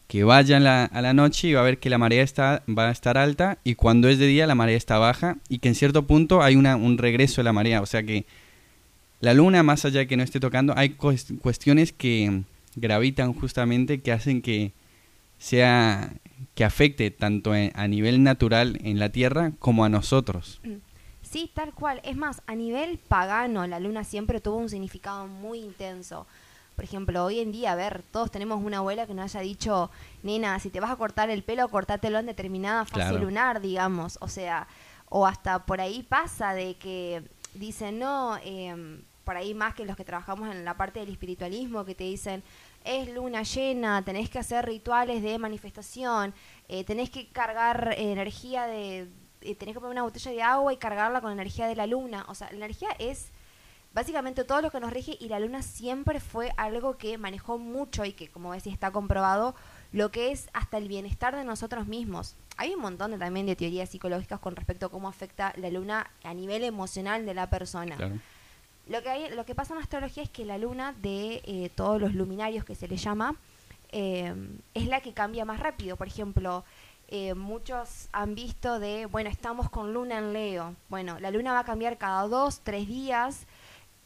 que 0.09 0.25
vaya 0.25 0.59
la, 0.59 0.85
a 0.85 1.03
la 1.03 1.15
noche 1.15 1.49
y 1.49 1.53
va 1.53 1.61
a 1.61 1.65
ver 1.65 1.79
que 1.79 1.89
la 1.89 1.99
marea 1.99 2.23
está, 2.23 2.65
va 2.69 2.89
a 2.89 2.91
estar 2.91 3.17
alta 3.17 3.59
y 3.63 3.77
cuando 3.77 4.09
es 4.09 4.19
de 4.19 4.27
día 4.27 4.49
la 4.49 4.57
marea 4.57 4.77
está 4.77 4.99
baja 4.99 5.37
y 5.49 5.59
que 5.59 5.69
en 5.69 5.77
cierto 5.77 6.05
punto 6.05 6.43
hay 6.43 6.57
una, 6.57 6.75
un 6.75 6.99
regreso 6.99 7.41
de 7.41 7.45
la 7.45 7.53
marea. 7.53 7.81
O 7.81 7.87
sea 7.87 8.03
que 8.03 8.27
la 9.21 9.35
luna, 9.35 9.63
más 9.63 9.85
allá 9.85 10.01
de 10.01 10.07
que 10.09 10.17
no 10.17 10.25
esté 10.25 10.41
tocando, 10.41 10.75
hay 10.77 10.91
cuestiones 10.91 11.93
que 11.93 12.43
gravitan 12.75 13.35
justamente 13.35 14.01
que 14.01 14.13
hacen 14.13 14.43
que 14.43 14.73
sea 15.39 16.13
que 16.55 16.65
afecte 16.65 17.11
tanto 17.11 17.53
a 17.53 17.89
nivel 17.89 18.23
natural 18.23 18.79
en 18.83 18.99
la 18.99 19.11
Tierra 19.11 19.53
como 19.59 19.85
a 19.85 19.89
nosotros. 19.89 20.61
Sí, 21.31 21.49
tal 21.55 21.73
cual. 21.73 22.01
Es 22.03 22.17
más, 22.17 22.43
a 22.49 22.57
nivel 22.57 22.99
pagano, 22.99 23.65
la 23.69 23.79
luna 23.79 24.03
siempre 24.03 24.41
tuvo 24.41 24.57
un 24.57 24.69
significado 24.69 25.29
muy 25.29 25.61
intenso. 25.61 26.27
Por 26.75 26.85
ejemplo, 26.85 27.25
hoy 27.25 27.39
en 27.39 27.53
día, 27.53 27.71
a 27.71 27.77
ver, 27.77 28.03
todos 28.11 28.33
tenemos 28.33 28.61
una 28.65 28.79
abuela 28.79 29.07
que 29.07 29.15
nos 29.15 29.37
haya 29.37 29.41
dicho, 29.41 29.93
nena, 30.25 30.59
si 30.59 30.71
te 30.71 30.81
vas 30.81 30.91
a 30.91 30.97
cortar 30.97 31.31
el 31.31 31.45
pelo, 31.45 31.69
cortátelo 31.69 32.19
en 32.19 32.27
determinada 32.27 32.85
fase 32.85 33.17
lunar, 33.17 33.61
digamos. 33.61 34.19
O 34.21 34.27
sea, 34.29 34.67
O 35.09 35.27
hasta 35.27 35.67
por 35.67 35.81
ahí 35.81 36.03
pasa 36.03 36.53
de 36.55 36.75
que 36.77 37.23
dicen, 37.55 37.99
no, 37.99 38.37
em, 38.45 39.03
por 39.25 39.37
ahí 39.37 39.55
más 39.55 39.75
que 39.75 39.85
los 39.85 39.97
que 39.97 40.05
trabajamos 40.05 40.55
en 40.55 40.65
la 40.65 40.77
parte 40.77 41.01
del 41.01 41.11
espiritualismo, 41.11 41.85
que 41.85 41.95
te 41.95 42.05
dicen, 42.05 42.43
es 42.85 43.13
luna 43.13 43.43
llena, 43.43 44.03
tenés 44.05 44.31
que 44.31 44.39
hacer 44.39 44.67
rituales 44.67 45.23
de 45.23 45.39
manifestación, 45.39 46.33
eh, 46.69 46.85
tenés 46.85 47.11
que 47.11 47.29
cargar 47.29 47.95
energía 47.99 48.67
de, 48.67 49.09
eh, 49.41 49.55
tenés 49.55 49.75
que 49.75 49.81
poner 49.81 49.93
una 49.93 50.03
botella 50.03 50.31
de 50.31 50.43
agua 50.43 50.73
y 50.73 50.77
cargarla 50.77 51.21
con 51.21 51.33
energía 51.33 51.67
de 51.67 51.77
la 51.77 51.87
luna. 51.87 52.25
O 52.29 52.35
sea, 52.35 52.51
la 52.51 52.57
energía 52.57 52.89
es 52.99 53.31
básicamente 53.93 54.45
todo 54.45 54.63
lo 54.63 54.71
que 54.71 54.81
nos 54.81 54.93
rige 54.93 55.17
y 55.21 55.29
la 55.29 55.41
luna 55.41 55.63
siempre 55.63 56.21
fue 56.21 56.53
algo 56.57 56.97
que 56.97 57.19
manejó 57.19 57.59
mucho 57.59 58.05
y 58.05 58.13
que, 58.13 58.29
como 58.29 58.51
ves, 58.51 58.67
está 58.67 58.91
comprobado, 58.91 59.55
lo 59.93 60.11
que 60.11 60.31
es 60.31 60.49
hasta 60.53 60.79
el 60.79 60.89
bienestar 60.89 61.35
de 61.35 61.45
nosotros 61.45 61.87
mismos. 61.87 62.37
Hay 62.57 62.75
un 62.75 62.81
montón 62.81 63.11
de, 63.11 63.19
también 63.19 63.47
de 63.47 63.57
teorías 63.57 63.89
psicológicas 63.89 64.39
con 64.39 64.55
respecto 64.55 64.87
a 64.87 64.91
cómo 64.91 65.09
afecta 65.09 65.53
la 65.57 65.71
luna 65.71 66.11
a 66.23 66.35
nivel 66.35 66.63
emocional 66.63 67.27
de 67.27 67.35
la 67.35 67.49
persona. 67.51 67.97
Lo, 68.87 69.03
que 69.03 69.09
hay, 69.09 69.31
lo 69.35 69.45
que 69.45 69.55
pasa 69.55 69.75
en 69.75 69.81
astrología 69.81 70.23
es 70.23 70.31
que 70.31 70.45
la 70.45 70.59
luna 70.59 70.95
de 71.01 71.43
eh, 71.45 71.71
todos 71.75 72.01
los 72.01 72.15
luminarios 72.15 72.65
que 72.65 72.75
se 72.75 72.87
le 72.87 72.97
llama 72.97 73.37
eh, 73.93 74.35
es 74.75 74.87
la 74.87 75.01
que 75.01 75.13
cambia 75.13 75.45
más 75.45 75.59
rápido. 75.59 75.97
Por 75.97 76.07
ejemplo, 76.07 76.65
eh, 77.11 77.35
muchos 77.35 78.09
han 78.13 78.35
visto 78.35 78.79
de, 78.79 79.07
bueno, 79.07 79.31
estamos 79.31 79.69
con 79.69 79.93
luna 79.93 80.19
en 80.19 80.33
Leo. 80.33 80.75
Bueno, 80.89 81.19
la 81.21 81.31
luna 81.31 81.53
va 81.53 81.61
a 81.61 81.65
cambiar 81.65 81.99
cada 81.99 82.27
dos, 82.29 82.61
tres 82.61 82.89
días 82.89 83.47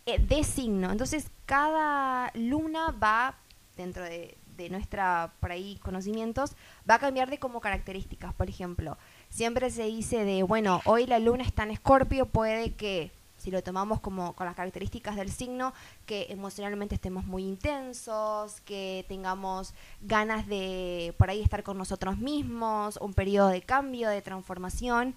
de 0.07 0.45
signo. 0.45 0.91
Entonces, 0.91 1.31
cada 1.47 2.31
luna 2.35 2.91
va, 2.91 3.37
dentro 3.77 4.05
de, 4.05 4.37
de 4.57 4.71
nuestra, 4.71 5.33
por 5.41 5.53
ahí, 5.53 5.79
conocimientos, 5.83 6.53
va 6.89 6.95
a 6.95 6.99
cambiar 6.99 7.31
de 7.31 7.39
como 7.39 7.61
características. 7.61 8.35
Por 8.35 8.49
ejemplo, 8.49 8.97
siempre 9.29 9.71
se 9.71 9.85
dice 9.85 10.25
de, 10.25 10.43
bueno, 10.43 10.81
hoy 10.85 11.07
la 11.07 11.19
luna 11.19 11.43
está 11.45 11.65
en 11.65 11.73
escorpio, 11.73 12.27
puede 12.27 12.75
que, 12.75 13.11
si 13.45 13.51
lo 13.51 13.63
tomamos 13.63 14.01
como 14.01 14.33
con 14.35 14.47
las 14.47 14.57
características 14.57 15.17
del 15.17 15.31
signo, 15.31 15.75
que 16.07 16.29
emocionalmente 16.31 16.95
estemos 16.95 17.27
muy 17.27 17.45
intensos, 17.45 18.63
que 18.63 19.05
tengamos 19.07 19.75
ganas 20.01 20.47
de 20.47 21.15
por 21.19 21.29
ahí 21.29 21.43
estar 21.43 21.63
con 21.63 21.77
nosotros 21.77 22.17
mismos, 22.17 22.97
un 23.03 23.13
periodo 23.13 23.49
de 23.49 23.61
cambio, 23.61 24.09
de 24.09 24.23
transformación. 24.23 25.15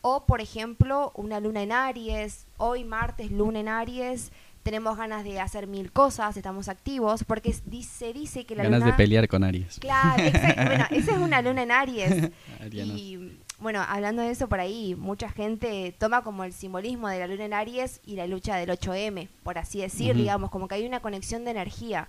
O, 0.00 0.26
por 0.26 0.40
ejemplo, 0.40 1.12
una 1.14 1.38
luna 1.38 1.62
en 1.62 1.70
Aries, 1.70 2.46
hoy 2.56 2.82
martes, 2.82 3.30
luna 3.30 3.60
en 3.60 3.68
Aries, 3.68 4.32
tenemos 4.64 4.96
ganas 4.96 5.22
de 5.22 5.38
hacer 5.40 5.68
mil 5.68 5.92
cosas, 5.92 6.36
estamos 6.36 6.68
activos, 6.68 7.22
porque 7.22 7.52
se 7.52 8.12
dice 8.12 8.44
que 8.44 8.56
la 8.56 8.64
ganas 8.64 8.84
de 8.84 8.92
pelear 8.94 9.28
con 9.28 9.44
Aries. 9.44 9.78
Claro, 9.78 10.20
exacto. 10.22 10.64
bueno, 10.64 10.84
esa 10.90 11.12
es 11.12 11.18
una 11.18 11.42
luna 11.42 11.62
en 11.62 11.70
Aries. 11.70 12.30
y 12.72 13.38
bueno, 13.60 13.84
hablando 13.86 14.22
de 14.22 14.30
eso 14.30 14.48
por 14.48 14.60
ahí, 14.60 14.94
mucha 14.94 15.30
gente 15.30 15.94
toma 15.98 16.22
como 16.22 16.44
el 16.44 16.52
simbolismo 16.52 17.08
de 17.08 17.18
la 17.18 17.26
luna 17.26 17.44
en 17.44 17.54
Aries 17.54 18.00
y 18.06 18.14
la 18.14 18.26
lucha 18.26 18.56
del 18.56 18.70
8M, 18.70 19.28
por 19.42 19.58
así 19.58 19.80
decir, 19.80 20.14
digamos, 20.14 20.50
como 20.50 20.68
que 20.68 20.76
hay 20.76 20.86
una 20.86 21.00
conexión 21.00 21.44
de 21.44 21.50
energía. 21.50 22.08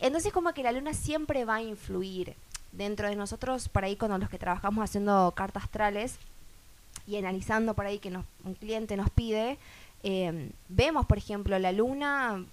Entonces 0.00 0.32
como 0.32 0.52
que 0.54 0.62
la 0.62 0.72
luna 0.72 0.94
siempre 0.94 1.44
va 1.44 1.56
a 1.56 1.62
influir 1.62 2.34
dentro 2.72 3.08
de 3.08 3.16
nosotros, 3.16 3.68
por 3.68 3.84
ahí 3.84 3.96
con 3.96 4.18
los 4.18 4.28
que 4.30 4.38
trabajamos 4.38 4.82
haciendo 4.84 5.32
cartas 5.36 5.64
astrales 5.64 6.16
y 7.06 7.16
analizando 7.16 7.74
por 7.74 7.86
ahí 7.86 7.98
que 7.98 8.10
nos, 8.10 8.24
un 8.44 8.54
cliente 8.54 8.96
nos 8.96 9.10
pide, 9.10 9.58
eh, 10.02 10.50
vemos, 10.68 11.06
por 11.06 11.18
ejemplo, 11.18 11.58
la 11.58 11.72
luna, 11.72 12.44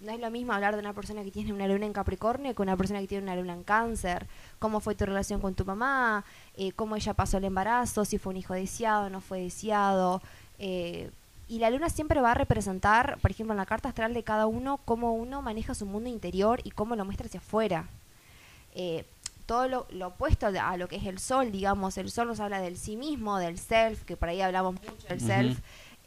no 0.00 0.12
es 0.12 0.20
lo 0.20 0.30
mismo 0.30 0.52
hablar 0.52 0.74
de 0.74 0.80
una 0.80 0.92
persona 0.92 1.24
que 1.24 1.30
tiene 1.30 1.52
una 1.52 1.66
luna 1.66 1.86
en 1.86 1.92
Capricornio 1.92 2.54
que 2.54 2.62
una 2.62 2.76
persona 2.76 3.00
que 3.00 3.08
tiene 3.08 3.24
una 3.24 3.36
luna 3.36 3.54
en 3.54 3.64
Cáncer. 3.64 4.26
¿Cómo 4.58 4.80
fue 4.80 4.94
tu 4.94 5.04
relación 5.06 5.40
con 5.40 5.54
tu 5.54 5.64
mamá? 5.64 6.24
Eh, 6.56 6.72
¿Cómo 6.72 6.96
ella 6.96 7.14
pasó 7.14 7.38
el 7.38 7.44
embarazo? 7.44 8.04
¿Si 8.04 8.18
fue 8.18 8.30
un 8.30 8.36
hijo 8.36 8.54
deseado? 8.54 9.10
¿No 9.10 9.20
fue 9.20 9.40
deseado? 9.40 10.22
Eh, 10.58 11.10
y 11.48 11.58
la 11.58 11.70
luna 11.70 11.88
siempre 11.88 12.20
va 12.20 12.32
a 12.32 12.34
representar, 12.34 13.18
por 13.20 13.30
ejemplo, 13.30 13.54
en 13.54 13.58
la 13.58 13.66
carta 13.66 13.88
astral 13.88 14.14
de 14.14 14.22
cada 14.22 14.46
uno, 14.46 14.78
cómo 14.84 15.14
uno 15.14 15.42
maneja 15.42 15.74
su 15.74 15.86
mundo 15.86 16.08
interior 16.08 16.60
y 16.62 16.70
cómo 16.70 16.94
lo 16.94 17.04
muestra 17.04 17.26
hacia 17.26 17.40
afuera. 17.40 17.88
todo 19.46 19.66
lo, 19.66 20.06
opuesto 20.06 20.46
a 20.46 20.76
lo 20.76 20.88
que 20.88 20.96
es 20.96 21.06
el 21.06 21.18
sol, 21.18 21.50
digamos, 21.50 21.96
el 21.96 22.10
sol 22.10 22.28
nos 22.28 22.38
habla 22.38 22.60
del 22.60 22.76
sí 22.76 22.96
mismo, 22.96 23.38
del 23.38 23.58
self, 23.58 24.04
que 24.04 24.16
por 24.16 24.28
ahí 24.28 24.42
hablamos 24.42 24.74
mucho 24.74 25.08
del 25.08 25.20
self. 25.20 25.58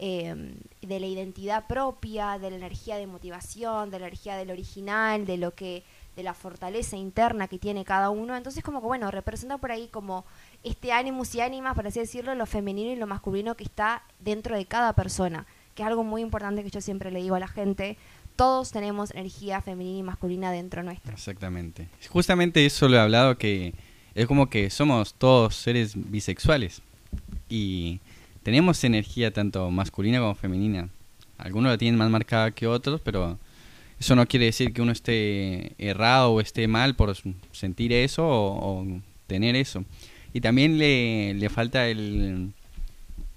Em, 0.03 0.55
de 0.81 0.99
la 0.99 1.05
identidad 1.05 1.67
propia, 1.67 2.39
de 2.39 2.49
la 2.49 2.55
energía 2.55 2.95
de 2.97 3.05
motivación, 3.05 3.91
de 3.91 3.99
la 3.99 4.07
energía 4.07 4.35
del 4.35 4.49
original, 4.49 5.27
de 5.27 5.37
lo 5.37 5.53
que 5.53 5.83
de 6.15 6.23
la 6.23 6.33
fortaleza 6.33 6.97
interna 6.97 7.47
que 7.47 7.59
tiene 7.59 7.85
cada 7.85 8.09
uno. 8.09 8.35
Entonces 8.35 8.63
como 8.63 8.81
que 8.81 8.87
bueno, 8.87 9.11
representa 9.11 9.59
por 9.59 9.71
ahí 9.71 9.89
como 9.89 10.25
este 10.63 10.91
ánimo 10.91 11.21
y 11.31 11.39
ánima, 11.41 11.75
por 11.75 11.85
así 11.85 11.99
decirlo, 11.99 12.33
lo 12.33 12.47
femenino 12.47 12.91
y 12.91 12.95
lo 12.95 13.05
masculino 13.05 13.53
que 13.55 13.63
está 13.63 14.01
dentro 14.19 14.55
de 14.55 14.65
cada 14.65 14.93
persona, 14.93 15.45
que 15.75 15.83
es 15.83 15.87
algo 15.87 16.03
muy 16.03 16.23
importante 16.23 16.63
que 16.63 16.71
yo 16.71 16.81
siempre 16.81 17.11
le 17.11 17.21
digo 17.21 17.35
a 17.35 17.39
la 17.39 17.47
gente. 17.47 17.95
Todos 18.35 18.71
tenemos 18.71 19.11
energía 19.11 19.61
femenina 19.61 19.99
y 19.99 20.03
masculina 20.03 20.51
dentro 20.51 20.81
nuestro. 20.81 21.13
Exactamente. 21.13 21.89
Justamente 22.09 22.65
eso 22.65 22.89
lo 22.89 22.97
he 22.97 22.99
hablado 22.99 23.37
que 23.37 23.75
es 24.15 24.25
como 24.25 24.49
que 24.49 24.71
somos 24.71 25.13
todos 25.13 25.55
seres 25.57 25.93
bisexuales 25.95 26.81
y 27.49 27.99
tenemos 28.43 28.83
energía 28.83 29.31
tanto 29.31 29.69
masculina 29.71 30.19
como 30.19 30.35
femenina. 30.35 30.89
Algunos 31.37 31.71
la 31.71 31.77
tienen 31.77 31.97
más 31.97 32.09
marcada 32.09 32.51
que 32.51 32.67
otros, 32.67 33.01
pero 33.01 33.37
eso 33.99 34.15
no 34.15 34.27
quiere 34.27 34.45
decir 34.45 34.73
que 34.73 34.81
uno 34.81 34.91
esté 34.91 35.73
errado 35.77 36.33
o 36.33 36.41
esté 36.41 36.67
mal 36.67 36.95
por 36.95 37.15
sentir 37.51 37.93
eso 37.93 38.23
o, 38.27 38.85
tener 39.27 39.55
eso. 39.55 39.85
Y 40.33 40.41
también 40.41 40.77
le, 40.77 41.33
le 41.33 41.49
falta 41.49 41.87
el, 41.87 42.53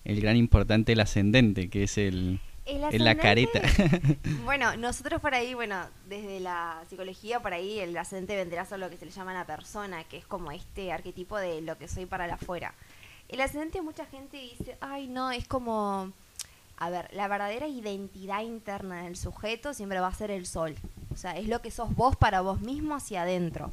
el 0.04 0.20
gran 0.20 0.36
importante, 0.36 0.92
el 0.92 1.00
ascendente, 1.00 1.68
que 1.68 1.84
es 1.84 1.98
el, 1.98 2.40
la 2.66 3.14
careta. 3.16 3.60
bueno, 4.44 4.76
nosotros 4.76 5.20
por 5.20 5.34
ahí, 5.34 5.54
bueno, 5.54 5.76
desde 6.08 6.40
la 6.40 6.82
psicología 6.88 7.40
por 7.40 7.52
ahí 7.52 7.80
el 7.80 7.96
ascendente 7.96 8.36
vendrá 8.36 8.66
a 8.70 8.76
lo 8.76 8.90
que 8.90 8.96
se 8.96 9.04
le 9.04 9.10
llama 9.10 9.34
la 9.34 9.46
persona, 9.46 10.04
que 10.04 10.16
es 10.16 10.26
como 10.26 10.50
este 10.50 10.92
arquetipo 10.92 11.36
de 11.38 11.60
lo 11.60 11.76
que 11.78 11.88
soy 11.88 12.06
para 12.06 12.26
la 12.26 12.34
afuera. 12.34 12.74
El 13.34 13.40
ascendente 13.40 13.82
mucha 13.82 14.06
gente 14.06 14.36
dice, 14.36 14.76
ay 14.80 15.08
no, 15.08 15.32
es 15.32 15.48
como, 15.48 16.12
a 16.76 16.88
ver, 16.88 17.12
la 17.12 17.26
verdadera 17.26 17.66
identidad 17.66 18.42
interna 18.42 19.02
del 19.02 19.16
sujeto 19.16 19.74
siempre 19.74 19.98
va 19.98 20.06
a 20.06 20.14
ser 20.14 20.30
el 20.30 20.46
sol. 20.46 20.76
O 21.12 21.16
sea, 21.16 21.36
es 21.36 21.48
lo 21.48 21.60
que 21.60 21.72
sos 21.72 21.92
vos 21.96 22.14
para 22.14 22.42
vos 22.42 22.60
mismo 22.60 22.94
hacia 22.94 23.22
adentro. 23.22 23.72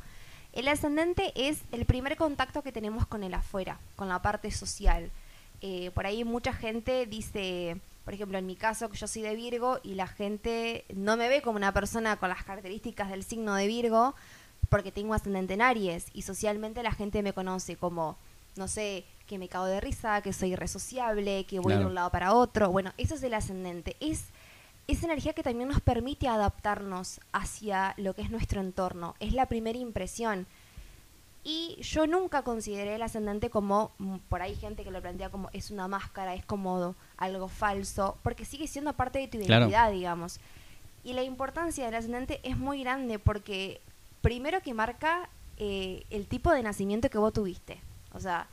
El 0.52 0.68
ascendente 0.68 1.32
es 1.36 1.62
el 1.72 1.86
primer 1.86 2.18
contacto 2.18 2.64
que 2.64 2.72
tenemos 2.72 3.06
con 3.06 3.22
el 3.22 3.36
afuera, 3.36 3.80
con 3.96 4.10
la 4.10 4.24
parte 4.24 4.50
social. 4.50 5.12
Eh, 5.62 5.92
por 5.94 6.08
ahí 6.08 6.24
mucha 6.24 6.54
gente 6.54 7.06
dice, 7.06 7.80
por 8.04 8.16
ejemplo, 8.16 8.40
en 8.40 8.48
mi 8.48 8.56
caso, 8.56 8.90
que 8.90 8.98
yo 8.98 9.08
soy 9.08 9.22
de 9.22 9.36
Virgo 9.36 9.80
y 9.84 9.94
la 9.94 10.08
gente 10.08 10.86
no 10.96 11.18
me 11.18 11.30
ve 11.30 11.44
como 11.44 11.58
una 11.58 11.72
persona 11.72 12.18
con 12.18 12.30
las 12.30 12.44
características 12.44 13.12
del 13.12 13.24
signo 13.24 13.54
de 13.54 13.68
Virgo 13.68 14.16
porque 14.70 14.92
tengo 14.92 15.14
ascendente 15.14 15.54
en 15.54 15.62
Aries 15.62 16.08
y 16.16 16.24
socialmente 16.24 16.82
la 16.82 16.94
gente 16.94 17.22
me 17.22 17.34
conoce 17.34 17.76
como, 17.76 18.18
no 18.56 18.68
sé, 18.68 19.06
que 19.32 19.38
me 19.38 19.48
cago 19.48 19.64
de 19.64 19.80
risa, 19.80 20.22
que 20.22 20.34
soy 20.34 20.58
resociable, 20.58 21.46
que 21.46 21.60
voy 21.60 21.74
de 21.74 21.86
un 21.86 21.96
lado 21.96 22.10
para 22.10 22.34
otro. 22.34 22.70
Bueno, 22.70 22.92
eso 22.98 23.16
es 23.16 23.24
el 23.24 23.34
ascendente. 23.34 23.96
Es 24.02 24.26
esa 24.90 25.06
energía 25.06 25.32
que 25.32 25.42
también 25.42 25.70
nos 25.70 25.80
permite 25.80 26.28
adaptarnos 26.28 27.22
hacia 27.32 27.94
lo 27.96 28.14
que 28.14 28.24
es 28.24 28.30
nuestro 28.30 28.60
entorno. 28.60 29.16
Es 29.22 29.32
la 29.32 29.46
primera 29.46 29.78
impresión. 29.78 30.48
Y 31.46 31.78
yo 31.82 32.08
nunca 32.08 32.42
consideré 32.42 32.96
el 32.96 33.02
ascendente 33.04 33.50
como, 33.50 33.94
mm, 34.00 34.18
por 34.28 34.42
ahí 34.42 34.54
gente 34.54 34.84
que 34.84 34.92
lo 34.92 35.02
plantea 35.02 35.30
como 35.30 35.50
es 35.54 35.72
una 35.72 35.88
máscara, 35.88 36.36
es 36.36 36.44
como 36.44 36.94
algo 37.16 37.48
falso, 37.48 38.18
porque 38.24 38.44
sigue 38.44 38.68
siendo 38.68 38.92
parte 38.92 39.20
de 39.20 39.30
tu 39.30 39.38
identidad, 39.38 39.94
digamos. 39.94 40.42
Y 41.06 41.14
la 41.14 41.24
importancia 41.24 41.86
del 41.86 41.96
ascendente 41.96 42.42
es 42.44 42.58
muy 42.58 42.84
grande 42.84 43.18
porque 43.18 43.80
primero 44.22 44.60
que 44.60 44.74
marca 44.74 45.30
eh, 45.56 46.04
el 46.10 46.28
tipo 46.28 46.52
de 46.52 46.64
nacimiento 46.64 47.10
que 47.10 47.18
vos 47.18 47.32
tuviste. 47.32 47.80
O 48.14 48.20
sea, 48.20 48.50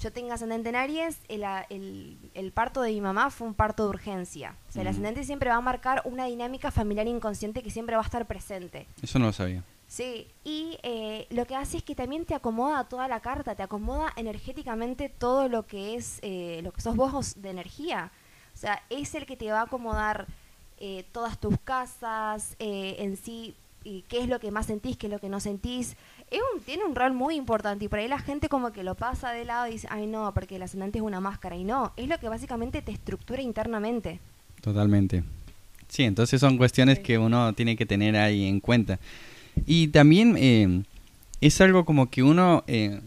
yo 0.00 0.12
tengo 0.12 0.32
ascendente 0.32 0.68
en 0.68 0.76
Aries, 0.76 1.18
el, 1.28 2.18
el, 2.34 2.52
parto 2.52 2.82
de 2.82 2.90
mi 2.92 3.00
mamá 3.00 3.30
fue 3.30 3.46
un 3.46 3.54
parto 3.54 3.84
de 3.84 3.90
urgencia. 3.90 4.56
O 4.68 4.72
sea, 4.72 4.82
el 4.82 4.88
ascendente 4.88 5.24
siempre 5.24 5.50
va 5.50 5.56
a 5.56 5.60
marcar 5.60 6.02
una 6.04 6.26
dinámica 6.26 6.70
familiar 6.70 7.06
inconsciente 7.06 7.62
que 7.62 7.70
siempre 7.70 7.96
va 7.96 8.02
a 8.02 8.04
estar 8.04 8.26
presente. 8.26 8.86
Eso 9.02 9.18
no 9.18 9.26
lo 9.26 9.32
sabía. 9.32 9.62
Sí, 9.86 10.26
y 10.42 10.78
eh, 10.82 11.26
lo 11.30 11.46
que 11.46 11.54
hace 11.54 11.76
es 11.76 11.82
que 11.82 11.94
también 11.94 12.24
te 12.24 12.34
acomoda 12.34 12.84
toda 12.84 13.06
la 13.06 13.20
carta, 13.20 13.54
te 13.54 13.62
acomoda 13.62 14.12
energéticamente 14.16 15.08
todo 15.08 15.48
lo 15.48 15.66
que 15.66 15.94
es, 15.94 16.18
eh, 16.22 16.60
lo 16.64 16.72
que 16.72 16.80
sos 16.80 16.96
vos 16.96 17.40
de 17.40 17.50
energía. 17.50 18.10
O 18.54 18.56
sea, 18.56 18.82
es 18.90 19.14
el 19.14 19.26
que 19.26 19.36
te 19.36 19.50
va 19.52 19.60
a 19.60 19.64
acomodar 19.64 20.26
eh, 20.78 21.04
todas 21.12 21.38
tus 21.38 21.58
casas, 21.60 22.56
en 22.58 23.16
sí, 23.16 23.54
y 23.84 24.02
qué 24.02 24.20
es 24.20 24.28
lo 24.28 24.40
que 24.40 24.50
más 24.50 24.66
sentís, 24.66 24.96
qué 24.96 25.06
es 25.06 25.12
lo 25.12 25.20
que 25.20 25.28
no 25.28 25.38
sentís 25.38 25.96
tiene 26.64 26.84
un 26.84 26.94
rol 26.94 27.12
muy 27.12 27.36
importante 27.36 27.84
y 27.84 27.88
por 27.88 27.98
ahí 27.98 28.08
la 28.08 28.18
gente 28.18 28.48
como 28.48 28.72
que 28.72 28.82
lo 28.82 28.94
pasa 28.94 29.32
de 29.32 29.44
lado 29.44 29.68
y 29.68 29.72
dice, 29.72 29.86
ay 29.90 30.06
no, 30.06 30.32
porque 30.34 30.56
el 30.56 30.62
ascendente 30.62 30.98
es 30.98 31.04
una 31.04 31.20
máscara. 31.20 31.56
Y 31.56 31.64
no, 31.64 31.92
es 31.96 32.08
lo 32.08 32.18
que 32.18 32.28
básicamente 32.28 32.82
te 32.82 32.92
estructura 32.92 33.42
internamente. 33.42 34.20
Totalmente. 34.60 35.24
Sí, 35.88 36.04
entonces 36.04 36.40
son 36.40 36.56
cuestiones 36.56 36.98
que 36.98 37.18
uno 37.18 37.52
tiene 37.52 37.76
que 37.76 37.86
tener 37.86 38.16
ahí 38.16 38.46
en 38.46 38.60
cuenta. 38.60 38.98
Y 39.66 39.88
también 39.88 40.36
eh, 40.38 40.82
es 41.40 41.60
algo 41.60 41.84
como 41.84 42.10
que 42.10 42.22
uno, 42.22 42.64
eh, 42.66 43.00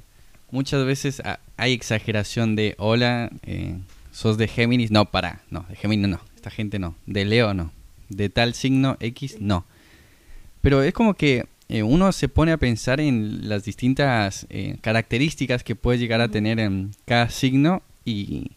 muchas 0.52 0.86
veces 0.86 1.22
hay 1.58 1.74
exageración 1.74 2.56
de, 2.56 2.76
hola, 2.78 3.30
eh, 3.44 3.78
sos 4.12 4.38
de 4.38 4.48
Géminis, 4.48 4.92
no, 4.92 5.06
para, 5.06 5.42
no, 5.50 5.66
de 5.70 5.76
Géminis 5.76 6.08
no, 6.08 6.20
esta 6.36 6.50
gente 6.50 6.80
no, 6.80 6.96
de 7.06 7.26
Leo 7.26 7.54
no, 7.54 7.72
de 8.10 8.30
tal 8.30 8.54
signo 8.54 8.98
X 9.00 9.38
no. 9.40 9.66
Pero 10.62 10.82
es 10.84 10.94
como 10.94 11.14
que 11.14 11.46
eh, 11.70 11.84
uno 11.84 12.12
se 12.12 12.30
pone 12.30 12.52
a 12.52 12.58
pensar 12.58 13.00
en 13.02 13.50
las 13.50 13.64
distintas 13.66 14.46
eh, 14.50 14.78
características 14.82 15.64
que 15.64 15.76
puede 15.76 16.00
llegar 16.00 16.22
a 16.22 16.30
tener 16.30 16.60
en 16.60 16.92
cada 17.06 17.30
signo 17.30 17.84
y, 18.06 18.52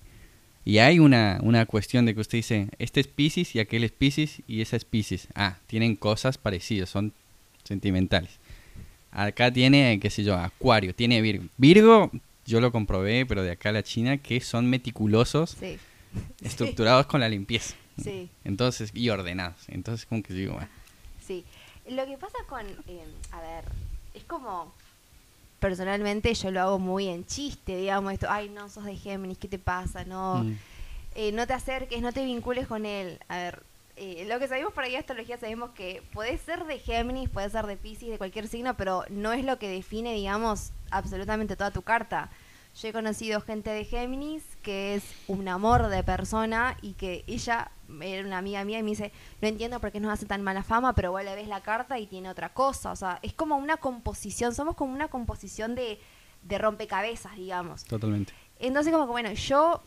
y 0.64 0.78
hay 0.78 0.98
una, 1.00 1.38
una 1.42 1.66
cuestión 1.66 2.06
de 2.06 2.14
que 2.14 2.20
usted 2.20 2.38
dice, 2.38 2.68
este 2.78 3.00
es 3.00 3.08
Pisces 3.08 3.54
y 3.56 3.58
aquel 3.58 3.82
es 3.84 3.90
Pisces 3.92 4.42
y 4.46 4.60
esa 4.60 4.76
es 4.76 4.84
Pisces. 4.84 5.26
Ah, 5.34 5.56
tienen 5.66 5.96
cosas 5.96 6.38
parecidas, 6.38 6.88
son 6.90 7.12
sentimentales. 7.64 8.30
Acá 9.12 9.52
tiene, 9.52 9.98
qué 10.00 10.08
sé 10.08 10.22
yo, 10.22 10.36
Acuario, 10.36 10.94
tiene 10.94 11.20
Virgo. 11.20 11.44
Virgo, 11.56 12.10
yo 12.46 12.60
lo 12.60 12.70
comprobé, 12.70 13.26
pero 13.26 13.42
de 13.42 13.50
acá 13.50 13.70
a 13.70 13.72
la 13.72 13.82
China, 13.82 14.18
que 14.18 14.40
son 14.40 14.70
meticulosos, 14.70 15.56
Sí. 15.58 15.78
estructurados 16.42 17.06
con 17.06 17.20
la 17.20 17.28
limpieza. 17.28 17.74
Sí, 18.02 18.28
Entonces, 18.44 18.92
y 18.94 19.08
ordenados. 19.10 19.56
Entonces, 19.68 20.06
como 20.06 20.22
que 20.22 20.32
digo, 20.32 20.54
bueno, 20.54 20.68
sí. 21.30 21.44
Lo 21.88 22.04
que 22.06 22.18
pasa 22.18 22.38
con, 22.48 22.66
eh, 22.88 23.06
a 23.30 23.40
ver, 23.40 23.64
es 24.14 24.24
como, 24.24 24.72
personalmente 25.60 26.34
yo 26.34 26.50
lo 26.50 26.60
hago 26.60 26.78
muy 26.78 27.06
en 27.08 27.24
chiste, 27.24 27.76
digamos, 27.76 28.12
esto, 28.12 28.26
ay, 28.28 28.48
no, 28.48 28.68
sos 28.68 28.84
de 28.84 28.96
Géminis, 28.96 29.38
¿qué 29.38 29.46
te 29.46 29.58
pasa? 29.58 30.04
No, 30.04 30.42
mm, 30.42 30.58
eh, 31.14 31.32
no 31.32 31.46
te 31.46 31.52
acerques, 31.52 32.02
no 32.02 32.12
te 32.12 32.24
vincules 32.24 32.66
con 32.66 32.84
él. 32.84 33.20
A 33.28 33.36
ver, 33.36 33.62
eh, 33.96 34.24
lo 34.28 34.38
que 34.40 34.48
sabemos 34.48 34.72
por 34.72 34.82
ahí 34.82 34.92
de 34.92 34.98
astrología 34.98 35.38
sabemos 35.38 35.70
que 35.70 36.02
puede 36.12 36.36
ser 36.38 36.64
de 36.64 36.78
Géminis, 36.78 37.28
puede 37.28 37.48
ser 37.48 37.66
de 37.66 37.76
Pisces, 37.76 38.10
de 38.10 38.18
cualquier 38.18 38.48
signo, 38.48 38.74
pero 38.74 39.04
no 39.08 39.32
es 39.32 39.44
lo 39.44 39.58
que 39.58 39.68
define, 39.68 40.14
digamos, 40.14 40.72
absolutamente 40.90 41.54
toda 41.54 41.70
tu 41.70 41.82
carta. 41.82 42.30
Yo 42.80 42.88
he 42.88 42.92
conocido 42.92 43.40
gente 43.40 43.70
de 43.70 43.84
Géminis 43.84 44.42
que 44.62 44.94
es 44.94 45.04
un 45.28 45.48
amor 45.48 45.88
de 45.88 46.02
persona 46.02 46.76
y 46.82 46.92
que 46.92 47.24
ella 47.26 47.70
era 48.00 48.26
una 48.26 48.38
amiga 48.38 48.64
mía 48.64 48.78
y 48.78 48.82
me 48.82 48.90
dice, 48.90 49.12
no 49.40 49.48
entiendo 49.48 49.80
por 49.80 49.92
qué 49.92 50.00
nos 50.00 50.12
hace 50.12 50.26
tan 50.26 50.42
mala 50.42 50.62
fama, 50.62 50.94
pero 50.94 51.10
vos 51.12 51.24
le 51.24 51.34
ves 51.34 51.48
la 51.48 51.60
carta 51.60 51.98
y 51.98 52.06
tiene 52.06 52.28
otra 52.28 52.52
cosa. 52.52 52.92
O 52.92 52.96
sea, 52.96 53.18
es 53.22 53.32
como 53.32 53.56
una 53.56 53.76
composición, 53.76 54.54
somos 54.54 54.76
como 54.76 54.92
una 54.94 55.08
composición 55.08 55.74
de, 55.74 55.98
de 56.42 56.58
rompecabezas, 56.58 57.36
digamos. 57.36 57.84
totalmente. 57.84 58.32
Entonces, 58.58 58.92
como 58.92 59.06
que 59.06 59.12
bueno, 59.12 59.32
yo 59.32 59.82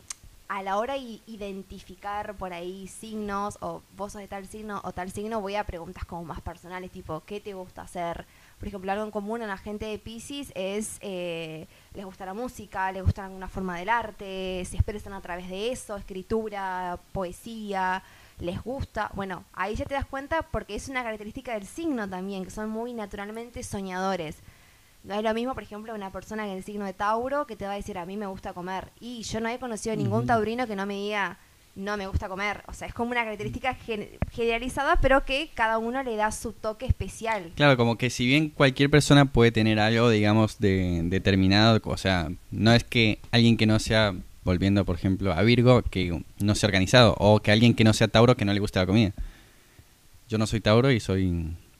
a 0.48 0.62
la 0.62 0.78
hora 0.78 0.94
de 0.94 1.20
identificar 1.26 2.36
por 2.36 2.52
ahí 2.52 2.86
signos, 2.88 3.58
o 3.60 3.82
vos 3.96 4.12
sos 4.12 4.20
de 4.20 4.28
tal 4.28 4.46
signo 4.46 4.80
o 4.84 4.92
tal 4.92 5.10
signo, 5.10 5.40
voy 5.40 5.54
a 5.54 5.64
preguntas 5.64 6.04
como 6.04 6.24
más 6.24 6.40
personales, 6.40 6.90
tipo, 6.90 7.22
¿qué 7.24 7.40
te 7.40 7.54
gusta 7.54 7.82
hacer? 7.82 8.26
Por 8.64 8.68
ejemplo, 8.68 8.92
algo 8.92 9.04
en 9.04 9.10
común 9.10 9.42
en 9.42 9.48
la 9.48 9.58
gente 9.58 9.84
de 9.84 9.98
Pisces 9.98 10.50
es, 10.54 10.96
eh, 11.02 11.66
les 11.92 12.02
gusta 12.02 12.24
la 12.24 12.32
música, 12.32 12.90
les 12.92 13.04
gusta 13.04 13.26
alguna 13.26 13.46
forma 13.46 13.78
del 13.78 13.90
arte, 13.90 14.64
se 14.64 14.76
expresan 14.76 15.12
a 15.12 15.20
través 15.20 15.50
de 15.50 15.70
eso, 15.70 15.94
escritura, 15.96 16.98
poesía, 17.12 18.02
les 18.38 18.62
gusta. 18.62 19.10
Bueno, 19.12 19.44
ahí 19.52 19.74
ya 19.74 19.84
te 19.84 19.92
das 19.92 20.06
cuenta 20.06 20.40
porque 20.50 20.76
es 20.76 20.88
una 20.88 21.02
característica 21.02 21.52
del 21.52 21.66
signo 21.66 22.08
también, 22.08 22.42
que 22.42 22.50
son 22.50 22.70
muy 22.70 22.94
naturalmente 22.94 23.62
soñadores. 23.62 24.38
No 25.02 25.12
es 25.12 25.22
lo 25.22 25.34
mismo, 25.34 25.52
por 25.52 25.62
ejemplo, 25.62 25.94
una 25.94 26.10
persona 26.10 26.44
que 26.44 26.52
en 26.52 26.56
el 26.56 26.64
signo 26.64 26.86
de 26.86 26.94
Tauro 26.94 27.46
que 27.46 27.56
te 27.56 27.66
va 27.66 27.72
a 27.72 27.76
decir 27.76 27.98
a 27.98 28.06
mí 28.06 28.16
me 28.16 28.28
gusta 28.28 28.54
comer. 28.54 28.92
Y 28.98 29.24
yo 29.24 29.40
no 29.40 29.50
he 29.50 29.58
conocido 29.58 29.94
ningún 29.94 30.24
taurino 30.26 30.66
que 30.66 30.74
no 30.74 30.86
me 30.86 30.94
diga 30.94 31.36
no 31.76 31.96
me 31.96 32.06
gusta 32.06 32.28
comer. 32.28 32.62
O 32.68 32.72
sea, 32.72 32.86
es 32.88 32.94
como 32.94 33.10
una 33.10 33.22
característica 33.24 33.74
gen- 33.74 34.08
generalizada, 34.30 34.96
pero 35.00 35.24
que 35.24 35.50
cada 35.54 35.78
uno 35.78 36.02
le 36.02 36.16
da 36.16 36.30
su 36.32 36.52
toque 36.52 36.86
especial. 36.86 37.50
Claro, 37.56 37.76
como 37.76 37.96
que 37.98 38.10
si 38.10 38.26
bien 38.26 38.50
cualquier 38.50 38.90
persona 38.90 39.24
puede 39.24 39.50
tener 39.52 39.78
algo, 39.80 40.08
digamos, 40.10 40.58
de 40.58 41.00
determinado, 41.04 41.80
o 41.84 41.96
sea, 41.96 42.30
no 42.50 42.72
es 42.72 42.84
que 42.84 43.18
alguien 43.32 43.56
que 43.56 43.66
no 43.66 43.78
sea, 43.78 44.14
volviendo 44.44 44.84
por 44.84 44.96
ejemplo 44.96 45.32
a 45.32 45.42
Virgo, 45.42 45.82
que 45.82 46.22
no 46.38 46.54
sea 46.54 46.68
organizado, 46.68 47.14
o 47.18 47.40
que 47.40 47.50
alguien 47.50 47.74
que 47.74 47.82
no 47.84 47.92
sea 47.92 48.08
Tauro 48.08 48.36
que 48.36 48.44
no 48.44 48.52
le 48.54 48.60
guste 48.60 48.78
la 48.78 48.86
comida. 48.86 49.12
Yo 50.28 50.38
no 50.38 50.46
soy 50.46 50.60
Tauro 50.60 50.90
y 50.90 51.00
soy, 51.00 51.26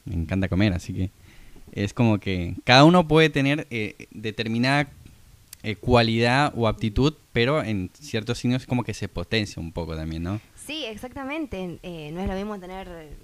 me 0.05 0.15
encanta 0.15 0.49
comer, 0.49 0.73
así 0.73 0.93
que 0.93 1.11
es 1.73 1.95
como 1.95 2.19
que 2.19 2.55
cada 2.65 2.85
uno 2.85 3.09
puede 3.09 3.31
tener 3.31 3.67
eh, 3.71 4.07
determinada 4.11 4.89
eh, 5.65 5.77
cualidad 5.77 6.53
o 6.55 6.69
aptitud, 6.69 7.15
pero 7.33 7.63
en 7.63 7.91
ciertos 7.99 8.39
signos 8.39 8.67
como 8.67 8.85
que 8.85 8.93
se 8.93 9.09
potencia 9.09 9.63
un 9.63 9.73
poco 9.73 9.97
también, 9.97 10.23
¿no? 10.23 10.41
Sí, 10.55 10.85
exactamente. 10.85 11.79
Eh, 11.83 12.11
no 12.13 12.21
es 12.21 12.29
lo 12.29 12.35
mismo 12.35 12.61
tener 12.61 13.17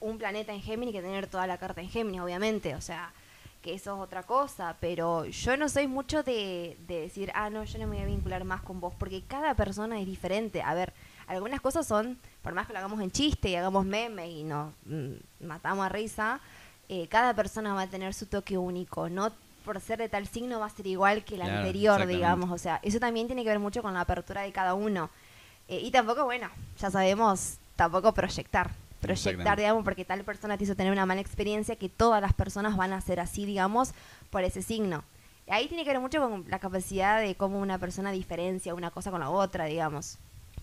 un 0.00 0.18
planeta 0.18 0.52
en 0.52 0.60
Géminis 0.60 0.94
que 0.94 1.00
tener 1.00 1.26
toda 1.26 1.46
la 1.46 1.56
carta 1.56 1.80
en 1.80 1.88
Géminis, 1.88 2.20
obviamente. 2.20 2.74
O 2.74 2.82
sea, 2.82 3.14
que 3.62 3.72
eso 3.72 3.94
es 3.94 4.00
otra 4.00 4.22
cosa. 4.24 4.76
Pero 4.78 5.24
yo 5.24 5.56
no 5.56 5.70
soy 5.70 5.86
mucho 5.86 6.22
de, 6.22 6.76
de 6.86 7.00
decir, 7.00 7.32
ah, 7.34 7.48
no, 7.48 7.64
yo 7.64 7.78
no 7.78 7.86
me 7.86 7.96
voy 7.96 8.04
a 8.04 8.06
vincular 8.06 8.44
más 8.44 8.60
con 8.60 8.78
vos, 8.78 8.92
porque 8.98 9.22
cada 9.26 9.54
persona 9.54 9.98
es 9.98 10.06
diferente. 10.06 10.60
A 10.60 10.74
ver, 10.74 10.92
algunas 11.26 11.62
cosas 11.62 11.86
son, 11.86 12.18
por 12.42 12.52
más 12.52 12.66
que 12.66 12.74
lo 12.74 12.78
hagamos 12.78 13.00
en 13.00 13.10
chiste 13.10 13.48
y 13.48 13.56
hagamos 13.56 13.86
memes 13.86 14.30
y 14.30 14.44
nos 14.44 14.72
mm, 14.84 15.46
matamos 15.46 15.86
a 15.86 15.88
risa, 15.88 16.40
eh, 16.88 17.08
cada 17.08 17.34
persona 17.34 17.72
va 17.72 17.82
a 17.82 17.86
tener 17.88 18.12
su 18.14 18.26
toque 18.26 18.56
único. 18.58 19.08
No 19.08 19.32
por 19.66 19.80
ser 19.80 19.98
de 19.98 20.08
tal 20.08 20.26
signo 20.28 20.60
va 20.60 20.66
a 20.66 20.70
ser 20.70 20.86
igual 20.86 21.24
que 21.24 21.34
el 21.34 21.40
Claro, 21.42 21.58
anterior, 21.58 22.06
digamos. 22.06 22.50
O 22.50 22.56
sea, 22.56 22.80
eso 22.82 22.98
también 23.00 23.26
tiene 23.26 23.42
que 23.42 23.50
ver 23.50 23.58
mucho 23.58 23.82
con 23.82 23.92
la 23.92 24.00
apertura 24.00 24.42
de 24.42 24.52
cada 24.52 24.72
uno. 24.74 25.10
Eh, 25.68 25.80
y 25.82 25.90
tampoco, 25.90 26.24
bueno, 26.24 26.48
ya 26.80 26.90
sabemos, 26.90 27.56
tampoco 27.74 28.14
proyectar. 28.14 28.70
Proyectar, 29.00 29.58
digamos, 29.58 29.84
porque 29.84 30.04
tal 30.04 30.22
persona 30.24 30.56
te 30.56 30.64
hizo 30.64 30.74
tener 30.76 30.92
una 30.92 31.04
mala 31.04 31.20
experiencia 31.20 31.76
que 31.76 31.88
todas 31.88 32.22
las 32.22 32.32
personas 32.32 32.76
van 32.76 32.92
a 32.92 33.00
ser 33.00 33.20
así, 33.20 33.44
digamos, 33.44 33.90
por 34.30 34.44
ese 34.44 34.62
signo. 34.62 35.04
Ahí 35.48 35.68
tiene 35.68 35.84
que 35.84 35.90
ver 35.90 36.00
mucho 36.00 36.20
con 36.20 36.44
la 36.48 36.58
capacidad 36.58 37.20
de 37.20 37.34
cómo 37.34 37.60
una 37.60 37.78
persona 37.78 38.10
diferencia 38.12 38.74
una 38.74 38.90
cosa 38.90 39.10
con 39.10 39.20
la 39.20 39.30
otra, 39.30 39.66
digamos. 39.66 40.18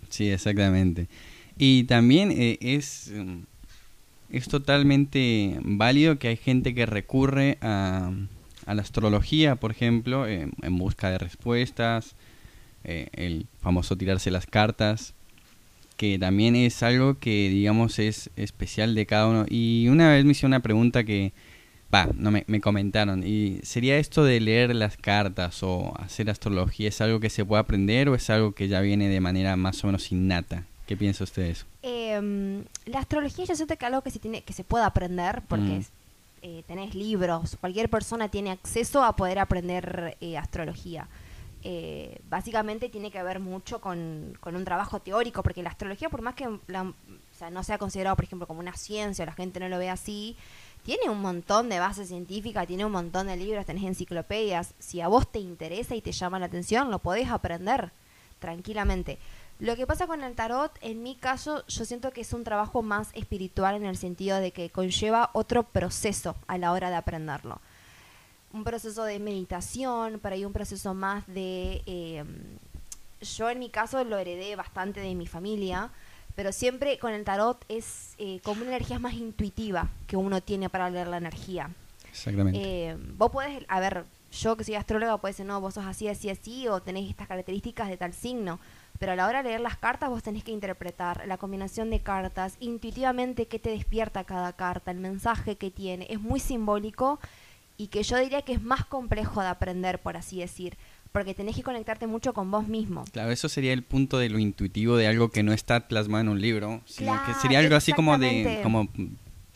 Sí, 0.10 0.32
exactamente. 0.32 1.08
Y 1.58 1.84
también 1.84 2.32
eh, 2.32 2.58
es, 2.62 3.12
mm, 3.14 3.40
es 4.30 4.48
totalmente 4.48 5.58
válido 5.62 6.18
que 6.18 6.30
hay 6.30 6.38
gente 6.38 6.74
que 6.74 6.86
recurre 6.86 7.58
a, 7.62 8.12
a 8.66 8.74
la 8.74 8.82
astrología, 8.82 9.56
por 9.56 9.72
ejemplo, 9.72 10.28
eh, 10.28 10.48
en 10.62 10.78
busca 10.78 11.10
de 11.10 11.18
respuestas, 11.18 12.16
eh, 12.84 13.08
el 13.14 13.46
famoso 13.62 13.96
tirarse 13.98 14.32
las 14.32 14.46
cartas, 14.46 15.14
que 15.98 16.18
también 16.20 16.56
es 16.56 16.82
algo 16.84 17.20
que, 17.20 17.50
digamos, 17.50 18.00
es 18.00 18.30
especial 18.36 18.96
de 18.96 19.06
cada 19.06 19.28
uno. 19.28 19.46
Y 19.50 19.88
una 19.90 20.10
vez 20.12 20.26
me 20.26 20.32
hice 20.32 20.46
una 20.46 20.60
pregunta 20.62 21.04
que, 21.04 21.32
va, 21.94 22.10
no 22.16 22.32
me, 22.32 22.44
me 22.48 22.60
comentaron, 22.60 23.24
y 23.26 23.60
sería 23.64 23.98
esto 23.98 24.24
de 24.24 24.40
leer 24.40 24.76
las 24.76 24.98
cartas 24.98 25.62
o 25.64 25.94
hacer 26.00 26.30
astrología, 26.30 26.90
¿es 26.90 27.00
algo 27.02 27.20
que 27.20 27.30
se 27.30 27.46
puede 27.46 27.62
aprender 27.62 28.10
o 28.10 28.16
es 28.16 28.30
algo 28.30 28.54
que 28.54 28.68
ya 28.68 28.82
viene 28.82 29.08
de 29.10 29.22
manera 29.22 29.56
más 29.56 29.84
o 29.84 29.88
menos 29.88 30.12
innata? 30.12 30.66
¿Qué 30.88 30.98
piensa 30.98 31.24
usted 31.24 31.44
de 31.44 31.50
eso? 31.52 31.66
Eh, 31.84 32.64
la 32.88 33.00
astrología 33.00 33.46
yo 33.46 33.56
siento 33.56 33.78
que 33.78 33.86
es 33.86 33.88
algo 33.90 34.02
que 34.02 34.12
se, 34.12 34.20
tiene, 34.20 34.42
que 34.42 34.52
se 34.54 34.64
puede 34.64 34.84
aprender 34.84 35.42
porque 35.48 35.66
Mm. 35.66 35.80
es- 35.80 35.92
eh, 36.44 36.64
tenés 36.68 36.94
libros, 36.94 37.58
cualquier 37.60 37.90
persona 37.90 38.30
tiene 38.30 38.52
acceso 38.52 39.04
a 39.04 39.16
poder 39.16 39.40
aprender 39.40 40.18
eh, 40.22 40.38
astrología. 40.38 41.08
Eh, 41.66 42.20
básicamente 42.30 42.90
tiene 42.90 43.10
que 43.10 43.24
ver 43.24 43.40
mucho 43.40 43.80
con, 43.80 44.38
con 44.42 44.56
un 44.56 44.66
trabajo 44.66 45.00
teórico, 45.00 45.42
porque 45.42 45.64
la 45.64 45.70
astrología, 45.70 46.10
por 46.10 46.22
más 46.22 46.36
que 46.36 46.60
la- 46.68 46.94
no 47.52 47.64
sea 47.64 47.78
considerado, 47.78 48.16
por 48.16 48.26
ejemplo, 48.26 48.46
como 48.48 48.60
una 48.60 48.76
ciencia, 48.76 49.24
o 49.24 49.26
la 49.26 49.34
gente 49.34 49.60
no 49.60 49.68
lo 49.70 49.78
ve 49.78 49.90
así, 49.90 50.36
tiene 50.84 51.10
un 51.10 51.22
montón 51.22 51.70
de 51.70 51.80
base 51.80 52.06
científica, 52.06 52.66
tiene 52.66 52.86
un 52.86 52.92
montón 52.92 53.28
de 53.28 53.36
libros, 53.38 53.66
tenés 53.66 53.84
enciclopedias. 53.86 54.74
Si 54.80 55.00
a 55.02 55.08
vos 55.08 55.30
te 55.32 55.40
interesa 55.40 55.96
y 55.96 56.02
te 56.02 56.12
llama 56.12 56.40
la 56.40 56.46
atención, 56.48 56.92
lo 56.92 57.00
podés 57.00 57.30
aprender 57.30 57.92
tranquilamente. 58.40 59.18
Lo 59.60 59.76
que 59.76 59.88
pasa 59.88 60.08
con 60.08 60.24
el 60.24 60.36
tarot, 60.36 60.72
en 60.82 61.04
mi 61.04 61.16
caso, 61.16 61.66
yo 61.68 61.86
siento 61.86 62.12
que 62.12 62.22
es 62.22 62.34
un 62.34 62.44
trabajo 62.44 62.82
más 62.82 63.10
espiritual 63.14 63.76
en 63.76 63.86
el 63.86 63.98
sentido 63.98 64.40
de 64.40 64.52
que 64.52 64.70
conlleva 64.70 65.30
otro 65.34 65.64
proceso 65.64 66.36
a 66.48 66.58
la 66.58 66.72
hora 66.72 66.90
de 66.90 66.98
aprenderlo. 66.98 67.62
Un 68.52 68.64
proceso 68.64 69.04
de 69.04 69.20
meditación, 69.20 70.20
por 70.20 70.34
ahí 70.34 70.44
un 70.46 70.54
proceso 70.54 70.94
más 70.94 71.26
de... 71.28 71.82
eh, 71.86 72.24
yo 73.22 73.50
en 73.50 73.60
mi 73.60 73.70
caso 73.70 74.04
lo 74.04 74.18
heredé 74.18 74.56
bastante 74.56 75.00
de 75.00 75.16
mi 75.16 75.28
familia, 75.28 75.90
pero 76.36 76.52
siempre 76.52 77.00
con 77.00 77.14
el 77.14 77.24
tarot 77.24 77.64
es 77.70 78.16
eh, 78.18 78.42
como 78.44 78.62
una 78.62 78.72
energía 78.72 79.00
más 79.00 79.14
intuitiva 79.14 79.88
que 80.08 80.18
uno 80.18 80.42
tiene 80.42 80.70
para 80.70 80.90
leer 80.90 81.08
la 81.08 81.18
energía. 81.18 81.70
Exactamente. 82.12 82.60
Eh, 82.62 82.98
vos 83.18 83.32
podés, 83.32 83.64
a 83.70 83.80
ver, 83.80 84.04
yo 84.32 84.58
que 84.58 84.64
soy 84.64 84.76
astróloga, 84.76 85.18
puede 85.18 85.34
decir, 85.34 85.46
no, 85.46 85.62
vos 85.62 85.76
sos 85.76 85.86
así, 85.86 86.08
así, 86.08 86.30
así, 86.30 86.68
o 86.68 86.82
tenés 86.82 87.10
estas 87.10 87.28
características 87.28 87.88
de 87.88 87.98
tal 87.98 88.14
signo. 88.14 88.60
Pero 89.00 89.14
a 89.14 89.16
la 89.16 89.28
hora 89.28 89.44
de 89.44 89.50
leer 89.50 89.62
las 89.62 89.78
cartas, 89.78 90.10
vos 90.10 90.24
tenés 90.24 90.44
que 90.44 90.52
interpretar 90.52 91.28
la 91.28 91.38
combinación 91.38 91.90
de 91.90 92.00
cartas, 92.00 92.56
intuitivamente 92.60 93.48
qué 93.48 93.60
te 93.60 93.72
despierta 93.72 94.24
cada 94.24 94.54
carta, 94.54 94.92
el 94.92 95.00
mensaje 95.00 95.56
que 95.56 95.72
tiene. 95.72 96.08
Es 96.10 96.22
muy 96.22 96.40
simbólico 96.40 97.20
y 97.78 97.88
que 97.88 98.04
yo 98.04 98.18
diría 98.18 98.44
que 98.44 98.54
es 98.54 98.62
más 98.62 98.86
complejo 98.86 99.42
de 99.42 99.48
aprender, 99.48 100.00
por 100.00 100.16
así 100.16 100.40
decir, 100.40 100.78
porque 101.12 101.34
tenés 101.34 101.56
que 101.56 101.64
conectarte 101.64 102.08
mucho 102.08 102.34
con 102.34 102.50
vos 102.52 102.68
mismo. 102.68 103.06
Claro, 103.12 103.32
eso 103.32 103.50
sería 103.50 103.74
el 103.74 103.84
punto 103.84 104.18
de 104.18 104.30
lo 104.30 104.40
intuitivo 104.40 104.98
de 104.98 105.08
algo 105.08 105.30
que 105.30 105.44
no 105.44 105.54
está 105.54 105.88
plasmado 105.88 106.22
en 106.22 106.30
un 106.30 106.42
libro, 106.42 106.82
sino 106.86 107.20
que 107.26 107.34
sería 107.36 107.60
algo 107.60 107.76
así 107.76 107.94
como 107.94 108.18
de, 108.18 108.60
como 108.64 108.90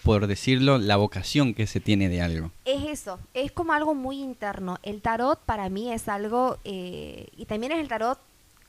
por 0.04 0.28
decirlo, 0.28 0.78
la 0.78 0.96
vocación 0.96 1.54
que 1.54 1.68
se 1.68 1.80
tiene 1.80 2.10
de 2.10 2.22
algo. 2.22 2.52
Es 2.64 2.84
eso, 2.86 3.20
es 3.34 3.52
como 3.52 3.74
algo 3.74 3.94
muy 3.96 4.22
interno. 4.22 4.78
El 4.84 5.02
tarot 5.02 5.40
para 5.44 5.68
mí 5.70 5.92
es 5.92 6.08
algo, 6.08 6.60
eh, 6.64 7.28
y 7.36 7.46
también 7.46 7.74
es 7.74 7.80
el 7.80 7.88
tarot 7.88 8.20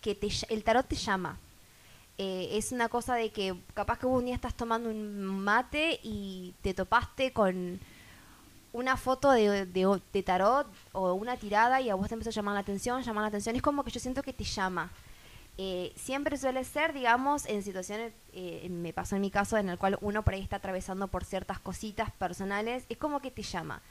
que 0.00 0.14
te, 0.14 0.28
el 0.48 0.64
tarot 0.64 0.86
te 0.86 0.96
llama. 0.96 1.38
Eh, 2.18 2.50
es 2.52 2.72
una 2.72 2.88
cosa 2.88 3.14
de 3.14 3.30
que 3.30 3.54
capaz 3.74 3.98
que 3.98 4.06
un 4.06 4.24
día 4.24 4.34
estás 4.34 4.54
tomando 4.54 4.90
un 4.90 5.24
mate 5.44 6.00
y 6.02 6.54
te 6.62 6.74
topaste 6.74 7.32
con 7.32 7.78
una 8.72 8.96
foto 8.96 9.30
de, 9.30 9.66
de, 9.66 10.22
tarot 10.22 10.66
o 10.92 11.14
una 11.14 11.36
tirada 11.36 11.80
y 11.80 11.90
a 11.90 11.94
vos 11.94 12.08
te 12.08 12.14
empezó 12.14 12.30
a 12.30 12.32
llamar 12.32 12.54
la 12.54 12.60
atención, 12.60 13.02
llamar 13.02 13.22
la 13.22 13.28
atención. 13.28 13.56
Es 13.56 13.62
como 13.62 13.84
que 13.84 13.90
yo 13.90 14.00
siento 14.00 14.22
que 14.22 14.32
te 14.32 14.44
llama. 14.44 14.90
Eh, 15.60 15.92
siempre 15.96 16.36
suele 16.36 16.62
ser, 16.64 16.92
digamos, 16.92 17.46
en 17.46 17.62
situaciones, 17.64 18.12
eh, 18.32 18.68
me 18.70 18.92
pasó 18.92 19.16
en 19.16 19.22
mi 19.22 19.30
caso, 19.30 19.56
en 19.56 19.68
el 19.68 19.78
cual 19.78 19.98
uno 20.00 20.22
por 20.22 20.34
ahí 20.34 20.40
está 20.40 20.56
atravesando 20.56 21.08
por 21.08 21.24
ciertas 21.24 21.58
cositas 21.58 22.12
personales, 22.12 22.84
es 22.88 22.96
como 22.96 23.20
que 23.20 23.32
te 23.32 23.42
llama. 23.42 23.82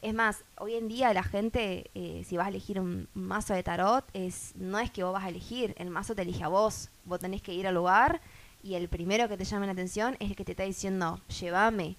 Es 0.00 0.14
más, 0.14 0.44
hoy 0.58 0.74
en 0.74 0.86
día 0.86 1.12
la 1.12 1.24
gente, 1.24 1.90
eh, 1.94 2.24
si 2.26 2.36
vas 2.36 2.46
a 2.46 2.50
elegir 2.50 2.78
un, 2.78 3.08
mazo 3.14 3.54
de 3.54 3.64
tarot, 3.64 4.04
es 4.12 4.52
no 4.54 4.78
es 4.78 4.92
que 4.92 5.02
vos 5.02 5.12
vas 5.12 5.24
a 5.24 5.28
elegir, 5.28 5.74
el 5.76 5.90
mazo 5.90 6.14
te 6.14 6.22
elige 6.22 6.44
a 6.44 6.48
vos. 6.48 6.88
Vos 7.04 7.18
tenés 7.18 7.42
que 7.42 7.52
ir 7.52 7.66
al 7.66 7.74
lugar 7.74 8.20
y 8.62 8.74
el 8.74 8.88
primero 8.88 9.28
que 9.28 9.36
te 9.36 9.44
llame 9.44 9.66
la 9.66 9.72
atención 9.72 10.16
es 10.20 10.30
el 10.30 10.36
que 10.36 10.44
te 10.44 10.52
está 10.52 10.62
diciendo, 10.62 11.20
llévame. 11.40 11.96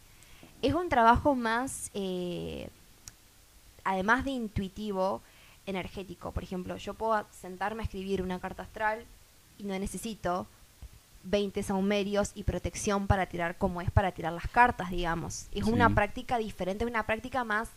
Es 0.62 0.74
un 0.74 0.88
trabajo 0.88 1.36
más, 1.36 1.92
eh, 1.94 2.70
además 3.84 4.24
de 4.24 4.32
intuitivo, 4.32 5.22
energético. 5.66 6.32
Por 6.32 6.44
ejemplo, 6.44 6.78
yo 6.78 6.94
puedo 6.94 7.26
sentarme 7.32 7.82
a 7.82 7.86
escribir 7.86 8.22
una 8.22 8.40
carta 8.40 8.64
astral 8.64 9.06
y 9.58 9.64
no 9.64 9.78
necesito 9.78 10.48
20 11.24 11.64
saumerios 11.64 12.32
y 12.34 12.44
protección 12.44 13.08
para 13.08 13.26
tirar 13.26 13.58
como 13.58 13.82
es 13.82 13.92
para 13.92 14.12
tirar 14.12 14.34
las 14.34 14.48
cartas, 14.48 14.90
digamos. 14.90 15.48
Es 15.52 15.64
una 15.64 15.94
práctica 15.94 16.38
diferente, 16.38 16.86
es 16.86 16.90
una 16.90 17.06
práctica 17.06 17.44
más... 17.44 17.70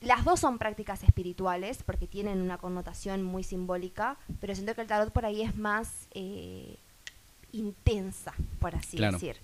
Las 0.00 0.24
dos 0.24 0.40
son 0.40 0.58
prácticas 0.58 1.02
espirituales 1.02 1.82
porque 1.84 2.06
tienen 2.06 2.40
una 2.40 2.58
connotación 2.58 3.22
muy 3.22 3.42
simbólica, 3.42 4.16
pero 4.40 4.54
siento 4.54 4.74
que 4.74 4.82
el 4.82 4.86
tarot 4.86 5.12
por 5.12 5.26
ahí 5.26 5.42
es 5.42 5.56
más 5.56 6.06
eh, 6.12 6.76
intensa, 7.52 8.32
por 8.60 8.74
así 8.74 8.98
decir. 8.98 9.36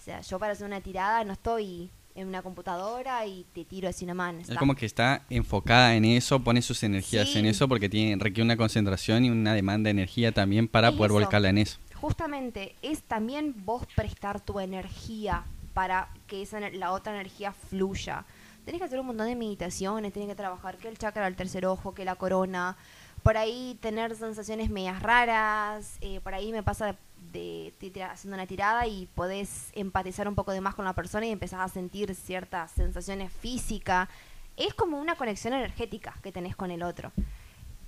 O 0.00 0.04
sea, 0.04 0.20
yo 0.20 0.38
para 0.38 0.52
hacer 0.52 0.66
una 0.66 0.80
tirada 0.80 1.24
no 1.24 1.32
estoy 1.32 1.90
en 2.14 2.28
una 2.28 2.42
computadora 2.42 3.26
y 3.26 3.44
te 3.52 3.64
tiro 3.64 3.88
así 3.88 4.04
una 4.04 4.14
mano. 4.14 4.40
Es 4.40 4.56
como 4.56 4.74
que 4.74 4.86
está 4.86 5.22
enfocada 5.28 5.94
en 5.94 6.04
eso, 6.04 6.40
pone 6.40 6.62
sus 6.62 6.82
energías 6.82 7.34
en 7.36 7.46
eso 7.46 7.68
porque 7.68 7.88
tiene, 7.88 8.16
requiere 8.22 8.42
una 8.42 8.56
concentración 8.56 9.24
y 9.24 9.30
una 9.30 9.54
demanda 9.54 9.88
de 9.88 9.92
energía 9.92 10.32
también 10.32 10.66
para 10.66 10.92
poder 10.92 11.12
volcarla 11.12 11.50
en 11.50 11.58
eso. 11.58 11.78
Justamente 11.94 12.74
es 12.82 13.02
también 13.02 13.54
vos 13.64 13.86
prestar 13.94 14.40
tu 14.40 14.60
energía 14.60 15.44
para 15.74 16.08
que 16.26 16.42
esa, 16.42 16.58
la 16.70 16.92
otra 16.92 17.12
energía 17.12 17.52
fluya. 17.52 18.24
Tenés 18.66 18.80
que 18.80 18.86
hacer 18.86 18.98
un 18.98 19.06
montón 19.06 19.28
de 19.28 19.36
meditaciones, 19.36 20.12
tenés 20.12 20.28
que 20.28 20.34
trabajar 20.34 20.76
que 20.76 20.88
el 20.88 20.98
chakra 20.98 21.26
del 21.26 21.36
tercer 21.36 21.66
ojo, 21.66 21.94
que 21.94 22.04
la 22.04 22.16
corona, 22.16 22.76
por 23.22 23.36
ahí 23.36 23.78
tener 23.80 24.16
sensaciones 24.16 24.70
medias 24.70 25.00
raras, 25.04 25.98
eh, 26.00 26.18
por 26.18 26.34
ahí 26.34 26.50
me 26.50 26.64
pasa 26.64 26.96
de, 27.32 27.72
haciendo 28.10 28.34
una 28.34 28.48
tirada 28.48 28.88
y 28.88 29.06
podés 29.14 29.70
empatizar 29.72 30.26
un 30.26 30.34
poco 30.34 30.50
de 30.50 30.60
más 30.60 30.74
con 30.74 30.84
la 30.84 30.94
persona 30.94 31.26
y 31.26 31.30
empezás 31.30 31.60
a 31.60 31.68
sentir 31.68 32.12
ciertas 32.16 32.72
sensaciones 32.72 33.32
físicas. 33.32 34.08
Es 34.56 34.74
como 34.74 34.98
una 34.98 35.14
conexión 35.14 35.54
energética 35.54 36.16
que 36.20 36.32
tenés 36.32 36.56
con 36.56 36.72
el 36.72 36.82
otro. 36.82 37.12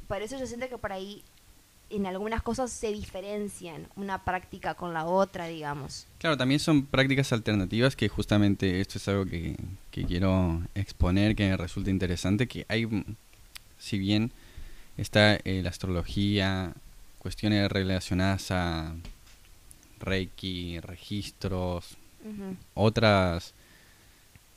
Por 0.06 0.22
eso 0.22 0.38
yo 0.38 0.46
siento 0.46 0.68
que 0.68 0.78
por 0.78 0.92
ahí 0.92 1.24
en 1.90 2.06
algunas 2.06 2.42
cosas 2.42 2.70
se 2.70 2.92
diferencian 2.92 3.86
una 3.96 4.24
práctica 4.24 4.74
con 4.74 4.92
la 4.92 5.06
otra, 5.06 5.46
digamos. 5.46 6.06
Claro, 6.18 6.36
también 6.36 6.60
son 6.60 6.84
prácticas 6.86 7.32
alternativas 7.32 7.96
que 7.96 8.08
justamente 8.08 8.80
esto 8.80 8.98
es 8.98 9.08
algo 9.08 9.24
que, 9.26 9.56
que 9.90 10.04
quiero 10.04 10.62
exponer, 10.74 11.34
que 11.34 11.48
me 11.48 11.56
resulta 11.56 11.90
interesante, 11.90 12.46
que 12.46 12.66
hay, 12.68 12.86
si 13.78 13.98
bien 13.98 14.32
está 14.96 15.36
eh, 15.36 15.60
la 15.62 15.70
astrología, 15.70 16.74
cuestiones 17.18 17.70
relacionadas 17.70 18.50
a 18.50 18.94
Reiki, 20.00 20.80
registros, 20.80 21.96
otras, 22.74 23.54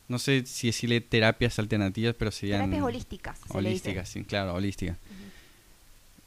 no 0.07 0.19
sé 0.19 0.45
si 0.45 0.67
decirle 0.67 0.99
terapias 0.99 1.57
alternativas, 1.57 2.15
pero 2.17 2.31
serían... 2.31 2.61
Terapias 2.61 2.83
holísticas. 2.83 3.39
Holísticas, 3.49 4.09
sí, 4.09 4.23
claro, 4.23 4.53
holísticas. 4.53 4.97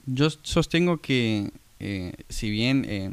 Yo 0.07 0.29
sostengo 0.31 0.99
que 0.99 1.51
eh, 1.81 2.13
si 2.29 2.51
bien 2.51 2.85
eh, 2.89 3.11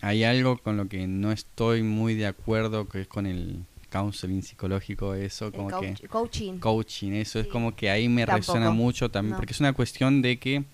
hay 0.00 0.24
algo 0.24 0.58
con 0.58 0.76
lo 0.76 0.88
que 0.88 1.06
no 1.06 1.32
estoy 1.32 1.82
muy 1.82 2.14
de 2.14 2.26
acuerdo, 2.26 2.88
que 2.88 3.02
es 3.02 3.08
con 3.08 3.26
el 3.26 3.64
counseling 3.90 4.42
psicológico, 4.42 5.14
eso, 5.14 5.52
como 5.52 5.80
que... 5.80 5.94
Coaching. 6.08 6.58
Coaching, 6.58 7.12
eso 7.12 7.40
es 7.40 7.46
como 7.48 7.74
que 7.74 7.90
ahí 7.90 8.08
me 8.08 8.24
resuena 8.24 8.70
mucho 8.70 9.10
también, 9.10 9.36
porque 9.36 9.52
es 9.52 9.60
una 9.60 9.72
cuestión 9.72 10.22
de 10.22 10.38
que 10.38 10.64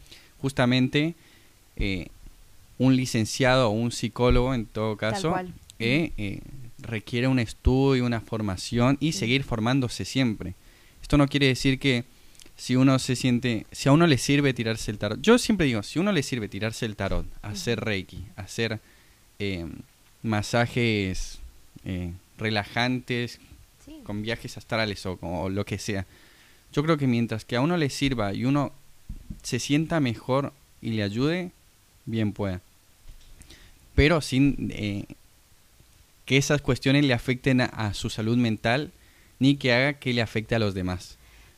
justamente 0.40 1.14
eh, 1.77 2.09
un 2.79 2.95
licenciado 2.95 3.69
o 3.69 3.71
un 3.71 3.90
psicólogo, 3.90 4.55
en 4.55 4.66
todo 4.66 4.97
caso, 4.97 5.35
eh, 5.79 6.12
eh, 6.16 6.40
requiere 6.79 7.27
un 7.27 7.38
estudio, 7.38 8.05
una 8.05 8.21
formación 8.21 8.99
y 9.01 9.12
seguir 9.12 9.45
formándose 9.45 10.05
siempre. 10.05 10.55
Esto 11.03 11.16
no 11.16 11.27
quiere 11.27 11.47
decir 11.47 11.79
que 11.79 12.05
si 12.57 12.77
uno 12.77 12.99
se 12.99 13.16
siente, 13.16 13.66
si 13.73 13.88
a 13.88 13.92
uno 13.92 14.07
le 14.07 14.19
sirve 14.19 14.55
tirarse 14.55 14.90
el 14.90 14.99
tarot, 14.99 15.21
yo 15.21 15.38
siempre 15.38 15.66
digo, 15.66 15.83
si 15.83 15.99
a 15.99 16.03
uno 16.03 16.12
le 16.12 16.23
sirve 16.23 16.49
tirarse 16.49 16.87
el 16.87 16.97
tarot, 16.97 17.27
hacer 17.42 17.81
reiki, 17.81 18.25
hacer 18.37 18.81
eh, 19.38 19.66
masajes 20.23 21.38
relajantes, 22.38 23.38
con 24.03 24.23
viajes 24.23 24.57
astrales 24.57 25.07
o, 25.07 25.19
o 25.21 25.49
lo 25.49 25.64
que 25.64 25.79
sea, 25.79 26.07
yo 26.73 26.83
creo 26.83 26.97
que 26.97 27.07
mientras 27.07 27.45
que 27.45 27.57
a 27.57 27.61
uno 27.61 27.77
le 27.77 27.90
sirva 27.90 28.35
y 28.35 28.45
uno 28.45 28.73
se 29.42 29.59
sienta 29.59 30.01
mejor 30.01 30.53
y 30.83 30.90
le 30.90 31.03
ayude, 31.03 31.51
bien 32.05 32.33
pueda. 32.33 32.61
Pero 33.95 34.21
sin 34.21 34.71
eh, 34.75 35.07
que 36.25 36.37
esas 36.37 36.61
cuestiones 36.61 37.05
le 37.05 37.14
afecten 37.14 37.61
a, 37.61 37.95
su 37.95 38.11
salud 38.11 38.37
mental 38.37 38.92
ni 39.38 39.57
que 39.57 39.73
haga 39.73 39.95
que 39.95 40.12
le 40.12 40.23
afecte 40.23 40.55
a 40.55 40.59
los 40.59 40.75
demás. 40.75 41.15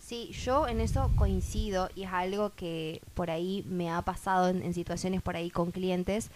Sí, 0.09 0.33
yo 0.33 0.67
en 0.67 0.81
eso 0.81 1.11
coincido 1.17 1.91
y 1.95 2.05
es 2.05 2.11
algo 2.11 2.55
que 2.55 3.03
por 3.13 3.31
ahí 3.31 3.63
me 3.69 3.91
ha 3.91 4.01
pasado 4.01 4.49
en, 4.49 4.73
situaciones 4.73 5.21
por 5.21 5.37
ahí 5.37 5.51
con 5.51 5.71
clientes, 5.71 6.31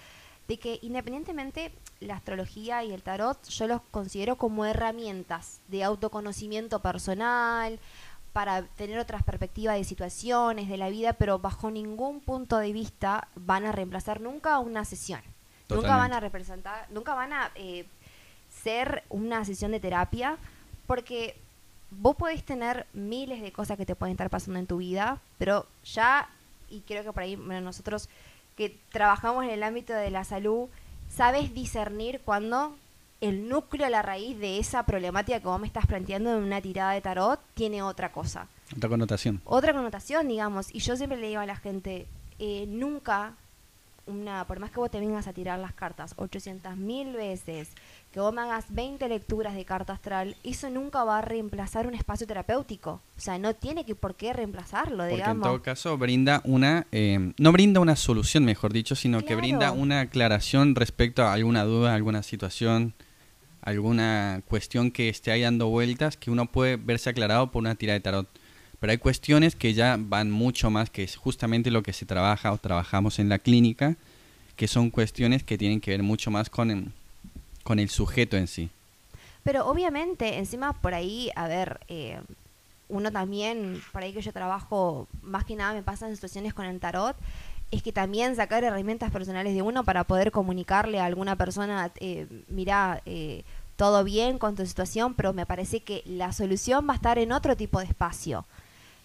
de 0.46 0.58
que 0.58 0.78
independientemente 0.82 1.72
la 2.00 2.16
astrología 2.16 2.84
y 2.84 2.92
el 2.92 3.02
tarot, 3.02 3.42
yo 3.48 3.66
los 3.66 3.80
considero 3.90 4.36
como 4.36 4.66
herramientas 4.66 5.60
de 5.68 5.84
autoconocimiento 5.84 6.80
personal, 6.80 7.78
para 8.34 8.62
tener 8.62 8.98
otras 8.98 9.22
perspectivas 9.22 9.76
de 9.76 9.84
situaciones, 9.84 10.68
de 10.68 10.76
la 10.76 10.90
vida, 10.90 11.14
pero 11.14 11.38
bajo 11.38 11.70
ningún 11.70 12.20
punto 12.20 12.58
de 12.58 12.74
vista 12.74 13.28
van 13.36 13.64
a 13.64 13.72
reemplazar 13.72 14.20
nunca 14.20 14.58
una 14.58 14.84
sesión. 14.84 15.22
Nunca 15.70 15.96
van 15.96 16.12
a 16.12 16.20
representar, 16.20 16.86
nunca 16.90 17.14
van 17.14 17.32
a 17.32 17.50
eh, 17.54 17.86
ser 18.50 19.02
una 19.08 19.46
sesión 19.46 19.70
de 19.70 19.80
terapia, 19.80 20.36
porque 20.86 21.41
vos 21.98 22.16
podés 22.16 22.44
tener 22.44 22.86
miles 22.92 23.42
de 23.42 23.52
cosas 23.52 23.76
que 23.76 23.86
te 23.86 23.94
pueden 23.94 24.12
estar 24.12 24.30
pasando 24.30 24.58
en 24.58 24.66
tu 24.66 24.78
vida, 24.78 25.20
pero 25.38 25.66
ya, 25.84 26.28
y 26.68 26.80
creo 26.80 27.04
que 27.04 27.12
por 27.12 27.22
ahí 27.22 27.36
nosotros 27.36 28.08
que 28.56 28.78
trabajamos 28.90 29.44
en 29.44 29.50
el 29.50 29.62
ámbito 29.62 29.92
de 29.92 30.10
la 30.10 30.24
salud, 30.24 30.68
sabes 31.08 31.54
discernir 31.54 32.20
cuando 32.24 32.76
el 33.20 33.48
núcleo, 33.48 33.88
la 33.88 34.02
raíz 34.02 34.38
de 34.38 34.58
esa 34.58 34.84
problemática 34.84 35.40
que 35.40 35.46
vos 35.46 35.60
me 35.60 35.66
estás 35.66 35.86
planteando 35.86 36.36
en 36.36 36.42
una 36.42 36.60
tirada 36.60 36.92
de 36.92 37.00
tarot 37.00 37.40
tiene 37.54 37.82
otra 37.82 38.10
cosa. 38.10 38.48
Otra 38.76 38.88
connotación. 38.88 39.40
Otra 39.44 39.72
connotación, 39.72 40.28
digamos. 40.28 40.74
Y 40.74 40.80
yo 40.80 40.96
siempre 40.96 41.18
le 41.18 41.28
digo 41.28 41.40
a 41.40 41.46
la 41.46 41.56
gente, 41.56 42.08
eh, 42.38 42.66
nunca 42.66 43.34
una, 44.06 44.46
por 44.46 44.58
más 44.58 44.70
que 44.70 44.80
vos 44.80 44.90
te 44.90 45.00
vengas 45.00 45.26
a 45.26 45.32
tirar 45.32 45.58
las 45.58 45.72
cartas 45.72 46.14
800 46.16 46.76
mil 46.76 47.12
veces, 47.12 47.70
que 48.12 48.20
vos 48.20 48.32
me 48.32 48.42
hagas 48.42 48.66
20 48.70 49.08
lecturas 49.08 49.54
de 49.54 49.64
carta 49.64 49.92
astral, 49.92 50.36
eso 50.44 50.68
nunca 50.70 51.04
va 51.04 51.18
a 51.18 51.22
reemplazar 51.22 51.86
un 51.86 51.94
espacio 51.94 52.26
terapéutico. 52.26 53.00
O 53.16 53.20
sea, 53.20 53.38
no 53.38 53.54
tiene 53.54 53.84
que 53.84 53.94
por 53.94 54.14
qué 54.14 54.32
reemplazarlo, 54.32 55.04
Porque 55.08 55.22
en 55.22 55.40
todo 55.40 55.62
caso 55.62 55.96
brinda 55.96 56.42
una, 56.44 56.86
eh, 56.92 57.32
no 57.38 57.52
brinda 57.52 57.80
una 57.80 57.96
solución, 57.96 58.44
mejor 58.44 58.72
dicho, 58.72 58.94
sino 58.94 59.22
que 59.22 59.34
brinda 59.34 59.72
una 59.72 60.00
aclaración 60.00 60.74
respecto 60.74 61.22
a 61.22 61.32
alguna 61.32 61.64
duda, 61.64 61.94
alguna 61.94 62.22
situación, 62.22 62.94
alguna 63.62 64.42
cuestión 64.48 64.90
que 64.90 65.08
esté 65.08 65.30
ahí 65.30 65.42
dando 65.42 65.68
vueltas, 65.68 66.16
que 66.16 66.30
uno 66.30 66.46
puede 66.46 66.76
verse 66.76 67.10
aclarado 67.10 67.50
por 67.50 67.60
una 67.60 67.76
tira 67.76 67.92
de 67.92 68.00
tarot. 68.00 68.28
Pero 68.82 68.90
hay 68.90 68.98
cuestiones 68.98 69.54
que 69.54 69.74
ya 69.74 69.96
van 69.96 70.32
mucho 70.32 70.68
más, 70.68 70.90
que 70.90 71.04
es 71.04 71.14
justamente 71.14 71.70
lo 71.70 71.84
que 71.84 71.92
se 71.92 72.04
trabaja 72.04 72.50
o 72.50 72.58
trabajamos 72.58 73.20
en 73.20 73.28
la 73.28 73.38
clínica, 73.38 73.94
que 74.56 74.66
son 74.66 74.90
cuestiones 74.90 75.44
que 75.44 75.56
tienen 75.56 75.80
que 75.80 75.92
ver 75.92 76.02
mucho 76.02 76.32
más 76.32 76.50
con 76.50 76.68
el, 76.68 76.88
con 77.62 77.78
el 77.78 77.88
sujeto 77.90 78.36
en 78.36 78.48
sí. 78.48 78.70
Pero 79.44 79.68
obviamente, 79.68 80.36
encima 80.38 80.72
por 80.72 80.94
ahí, 80.94 81.30
a 81.36 81.46
ver, 81.46 81.78
eh, 81.86 82.20
uno 82.88 83.12
también, 83.12 83.80
por 83.92 84.02
ahí 84.02 84.12
que 84.12 84.20
yo 84.20 84.32
trabajo, 84.32 85.06
más 85.22 85.44
que 85.44 85.54
nada 85.54 85.74
me 85.74 85.84
pasa 85.84 86.08
en 86.08 86.16
situaciones 86.16 86.52
con 86.52 86.66
el 86.66 86.80
tarot, 86.80 87.14
es 87.70 87.84
que 87.84 87.92
también 87.92 88.34
sacar 88.34 88.64
herramientas 88.64 89.12
personales 89.12 89.54
de 89.54 89.62
uno 89.62 89.84
para 89.84 90.02
poder 90.02 90.32
comunicarle 90.32 90.98
a 90.98 91.04
alguna 91.04 91.36
persona, 91.36 91.92
eh, 92.00 92.26
mira, 92.48 93.00
eh, 93.06 93.44
todo 93.76 94.02
bien 94.02 94.38
con 94.38 94.56
tu 94.56 94.66
situación, 94.66 95.14
pero 95.14 95.32
me 95.32 95.46
parece 95.46 95.84
que 95.84 96.02
la 96.04 96.32
solución 96.32 96.88
va 96.88 96.94
a 96.94 96.96
estar 96.96 97.18
en 97.20 97.30
otro 97.30 97.56
tipo 97.56 97.78
de 97.78 97.84
espacio 97.84 98.44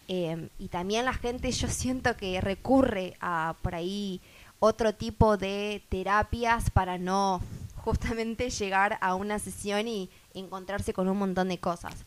Em, 0.07 0.49
y 0.57 0.69
también 0.69 1.05
la 1.05 1.13
gente 1.13 1.51
yo 1.51 1.67
siento 1.67 2.15
que 2.15 2.39
recurre 2.39 3.17
a 3.19 3.55
por 3.61 3.75
ahí 3.75 4.21
otro 4.59 4.93
tipo 4.93 5.37
de 5.37 5.83
terapias 5.89 6.69
para 6.69 6.97
no 6.97 7.41
justamente 7.75 8.49
llegar 8.49 8.97
a 9.01 9.15
una 9.15 9.39
sesión 9.39 9.87
y 9.87 10.09
encontrarse 10.33 10.93
con 10.93 11.07
un 11.09 11.17
montón 11.17 11.49
de 11.49 11.59
cosas. 11.59 12.05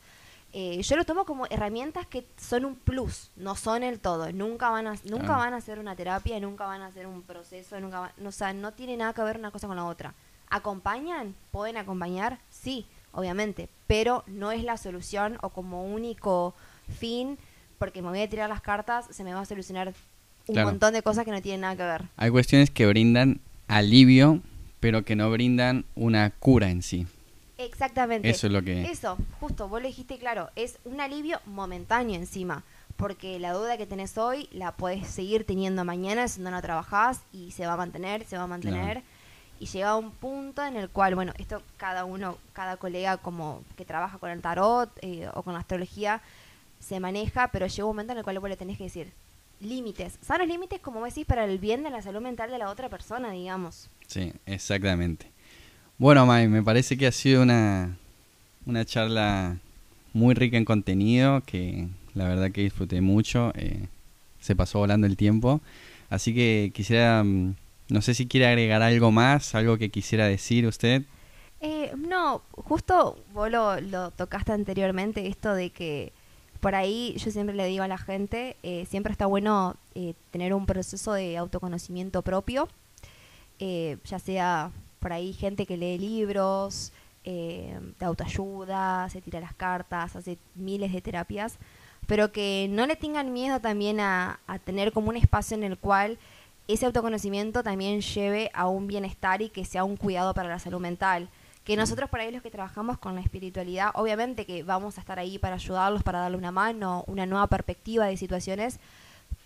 Eh, 0.53 0.83
yo 0.83 0.97
lo 0.97 1.05
tomo 1.05 1.25
como 1.25 1.47
herramientas 1.47 2.07
que 2.07 2.27
son 2.37 2.65
un 2.65 2.75
plus, 2.75 3.31
no 3.37 3.55
son 3.55 3.85
el 3.85 4.01
todo. 4.01 4.33
Nunca 4.33 4.71
van 4.71 4.89
a, 4.89 4.95
nunca 5.05 5.37
van 5.37 5.55
a 5.55 5.61
ser 5.61 5.79
una 5.79 5.95
terapia, 5.95 6.41
nunca 6.41 6.67
van 6.67 6.83
a 6.83 6.91
ser 6.91 7.07
un 7.07 7.23
proceso, 7.23 7.79
nunca 7.79 8.13
no, 8.17 8.31
o 8.31 8.33
sea, 8.33 8.53
no 8.53 8.73
tiene 8.73 8.97
nada 8.97 9.13
que 9.13 9.23
ver 9.23 9.39
una 9.39 9.53
cosa 9.53 9.69
con 9.69 9.77
la 9.77 9.85
otra. 9.85 10.15
¿Acompañan? 10.49 11.37
¿Pueden 11.53 11.77
acompañar? 11.77 12.41
Sí, 12.51 12.85
obviamente, 13.13 13.69
pero 13.87 14.25
no 14.27 14.51
es 14.51 14.65
la 14.65 14.77
solución 14.77 15.39
o 15.43 15.51
como 15.51 15.85
único 15.85 16.55
fin, 16.99 17.39
porque 17.81 18.03
me 18.03 18.11
voy 18.11 18.21
a 18.21 18.29
tirar 18.29 18.51
las 18.51 18.61
cartas, 18.61 19.07
se 19.11 19.25
me 19.25 19.33
va 19.33 19.41
a 19.41 19.47
solucionar 19.47 19.95
un 20.47 20.63
montón 20.63 20.93
de 20.93 21.03
cosas 21.03 21.25
que 21.25 21.31
no 21.31 21.41
tienen 21.41 21.63
nada 21.63 21.77
que 21.77 21.83
ver. 21.83 22.05
Hay 22.19 22.29
cuestiones 22.29 22.69
que 22.71 22.87
brindan 22.87 23.41
alivio, 23.69 24.41
pero 24.81 25.03
que 25.03 25.17
no 25.17 25.31
brindan 25.31 25.87
una 25.95 26.29
cura 26.29 26.69
en 26.69 26.83
sí. 26.83 27.07
Exactamente. 27.57 28.29
Eso 28.29 28.49
es 28.49 28.53
lo 28.53 28.63
que... 28.63 28.83
Eso, 28.83 29.17
justo, 29.41 29.67
vos 29.67 29.81
lo 29.81 29.89
dijiste 29.89 30.19
claro, 30.19 30.51
es 30.57 30.79
un 30.85 31.01
alivio 31.01 31.41
momentáneo 31.47 32.17
encima, 32.17 32.65
porque 32.99 33.39
la 33.39 33.55
duda 33.55 33.79
que 33.79 33.87
tenés 33.87 34.19
hoy 34.19 34.51
la 34.53 34.73
puedes 34.73 35.09
seguir 35.09 35.45
teniendo 35.45 35.83
mañana 35.83 36.29
si 36.29 36.43
no 36.43 36.51
la 36.51 36.61
trabajás 36.61 37.23
y 37.33 37.53
se 37.53 37.67
va 37.67 37.73
a 37.73 37.77
mantener, 37.79 38.27
se 38.27 38.37
va 38.37 38.43
a 38.43 38.47
mantener. 38.47 39.03
Y 39.59 39.65
llega 39.67 39.91
a 39.91 39.97
un 39.97 40.11
punto 40.11 40.63
en 40.63 40.77
el 40.77 40.91
cual, 40.91 41.15
bueno, 41.15 41.33
esto 41.39 41.63
cada 41.79 42.05
uno, 42.05 42.37
cada 42.53 42.77
colega 42.77 43.17
como 43.17 43.63
que 43.79 43.87
trabaja 43.87 44.19
con 44.19 44.31
el 44.31 44.43
tarot 44.43 44.91
eh, 45.01 45.31
o 45.33 45.43
con 45.43 45.55
la 45.55 45.61
astrología, 45.61 46.21
se 46.81 46.99
maneja, 46.99 47.49
pero 47.49 47.67
llega 47.67 47.85
un 47.85 47.91
momento 47.91 48.13
en 48.13 48.19
el 48.19 48.25
cual 48.25 48.39
vos 48.41 48.51
le 48.51 48.57
tenés 48.57 48.79
que 48.79 48.85
decir, 48.85 49.13
límites. 49.61 50.19
Sanos 50.23 50.49
límites, 50.49 50.81
como 50.81 51.05
decís, 51.05 51.27
para 51.27 51.45
el 51.45 51.59
bien 51.59 51.83
de 51.83 51.91
la 51.91 52.03
salud 52.03 52.21
mental 52.21 52.51
de 52.51 52.59
la 52.59 52.71
otra 52.71 52.89
persona, 52.89 53.31
digamos. 53.31 53.89
Sí, 54.07 54.33
exactamente. 54.47 55.31
Bueno, 55.99 56.27
May, 56.27 56.49
me 56.49 56.63
parece 56.63 56.97
que 56.97 57.07
ha 57.07 57.13
sido 57.13 57.43
una, 57.43 57.97
una 58.67 58.85
charla 58.85 59.59
muy 60.13 60.35
rica 60.35 60.57
en 60.57 60.65
contenido, 60.65 61.43
que 61.45 61.89
la 62.15 62.27
verdad 62.27 62.51
que 62.51 62.63
disfruté 62.63 63.01
mucho. 63.01 63.53
Eh, 63.55 63.87
se 64.41 64.57
pasó 64.57 64.79
volando 64.79 65.07
el 65.07 65.17
tiempo. 65.17 65.61
Así 66.09 66.35
que 66.35 66.73
quisiera, 66.75 67.23
mm, 67.23 67.55
no 67.91 68.03
sé 68.03 68.15
si 68.15 68.27
quiere 68.27 68.47
agregar 68.47 68.83
algo 68.83 69.13
más, 69.13 69.55
algo 69.55 69.79
que 69.79 69.91
quisiera 69.91 70.27
decir 70.27 70.67
usted. 70.67 71.03
Eh, 71.61 71.93
no, 71.97 72.41
justo 72.53 73.23
vos 73.35 73.51
lo, 73.51 73.81
lo 73.81 74.11
tocaste 74.11 74.53
anteriormente, 74.53 75.27
esto 75.27 75.55
de 75.55 75.71
que 75.71 76.13
por 76.61 76.75
ahí 76.75 77.15
yo 77.17 77.31
siempre 77.31 77.57
le 77.57 77.67
digo 77.67 77.83
a 77.83 77.89
la 77.89 77.99
gente, 77.99 78.57
eh, 78.63 78.87
siempre 78.89 79.13
está 79.13 79.27
bueno 79.27 79.77
eh, 79.95 80.15
tener 80.31 80.55
un 80.55 80.67
proceso 80.67 81.13
de 81.13 81.37
autoconocimiento 81.37 82.23
propio, 82.23 82.69
eh, 83.59 83.97
ya 84.05 84.19
sea 84.19 84.71
por 84.99 85.13
ahí 85.13 85.33
gente 85.33 85.67
que 85.67 85.77
lee 85.77 85.99
libros, 85.99 86.93
de 87.23 87.93
autoayuda, 88.01 89.09
se 89.11 89.21
tira 89.21 89.41
las 89.41 89.55
cartas, 89.55 90.17
hace 90.17 90.39
miles 90.55 90.91
de 90.93 91.03
terapias, 91.03 91.59
pero 92.07 92.33
que 92.33 92.67
no 92.71 92.87
le 92.87 92.97
tengan 92.97 93.33
miedo 93.33 93.61
también 93.61 94.01
a, 94.01 94.41
a 94.47 94.59
tener 94.59 94.91
como 94.91 95.11
un 95.11 95.17
espacio 95.17 95.55
en 95.55 95.63
el 95.63 95.77
cual 95.77 96.19
ese 96.67 96.87
autoconocimiento 96.87 97.63
también 97.63 98.01
lleve 98.01 98.51
a 98.55 98.69
un 98.69 98.87
bienestar 98.87 99.43
y 99.43 99.51
que 99.51 99.67
sea 99.67 99.85
un 99.85 99.97
cuidado 99.97 100.33
para 100.33 100.49
la 100.49 100.59
salud 100.59 100.81
mental 100.81 101.29
que 101.65 101.77
nosotros 101.77 102.09
por 102.09 102.21
ahí 102.21 102.33
los 102.33 102.43
que 102.43 102.51
trabajamos 102.51 102.99
con 102.99 103.15
la 103.15 103.21
espiritualidad, 103.21 103.91
obviamente 103.95 104.47
que 104.47 104.63
vamos 104.63 104.97
a 104.97 105.01
estar 105.01 105.19
ahí 105.19 105.39
para 105.39 105.57
ayudarlos, 105.57 106.03
para 106.03 106.21
darle 106.21 106.37
una 106.37 106.53
mano, 106.53 107.05
una 107.07 107.27
nueva 107.27 107.47
perspectiva 107.49 108.07
de 108.07 108.17
situaciones, 108.17 108.81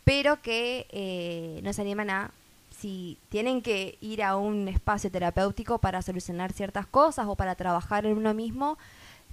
pero 0.05 0.41
que 0.41 0.87
eh, 0.91 1.61
nos 1.63 1.79
animan 1.79 2.11
a, 2.11 2.31
si 2.71 3.19
tienen 3.31 3.63
que 3.63 3.99
ir 4.01 4.23
a 4.23 4.37
un 4.37 4.69
espacio 4.69 5.11
terapéutico 5.11 5.79
para 5.79 6.03
solucionar 6.03 6.53
ciertas 6.53 6.87
cosas 6.87 7.27
o 7.29 7.35
para 7.35 7.55
trabajar 7.55 8.07
en 8.07 8.17
uno 8.17 8.33
mismo, 8.35 8.79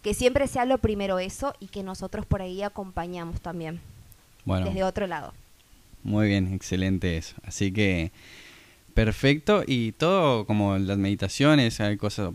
que 0.02 0.14
siempre 0.14 0.48
sea 0.48 0.66
lo 0.66 0.80
primero 0.80 1.20
eso 1.20 1.54
y 1.60 1.68
que 1.68 1.84
nosotros 1.84 2.26
por 2.26 2.42
ahí 2.42 2.64
acompañamos 2.64 3.42
también, 3.42 3.80
bueno, 4.46 4.66
desde 4.66 4.84
otro 4.84 5.06
lado. 5.06 5.34
Muy 6.04 6.30
bien, 6.30 6.52
excelente 6.54 7.18
eso. 7.18 7.36
Así 7.44 7.72
que 7.72 8.12
perfecto 8.96 9.64
y 9.66 9.92
todo 9.92 10.46
como 10.46 10.78
las 10.78 10.98
meditaciones, 10.98 11.80
hay 11.80 11.98
cosas 11.98 12.32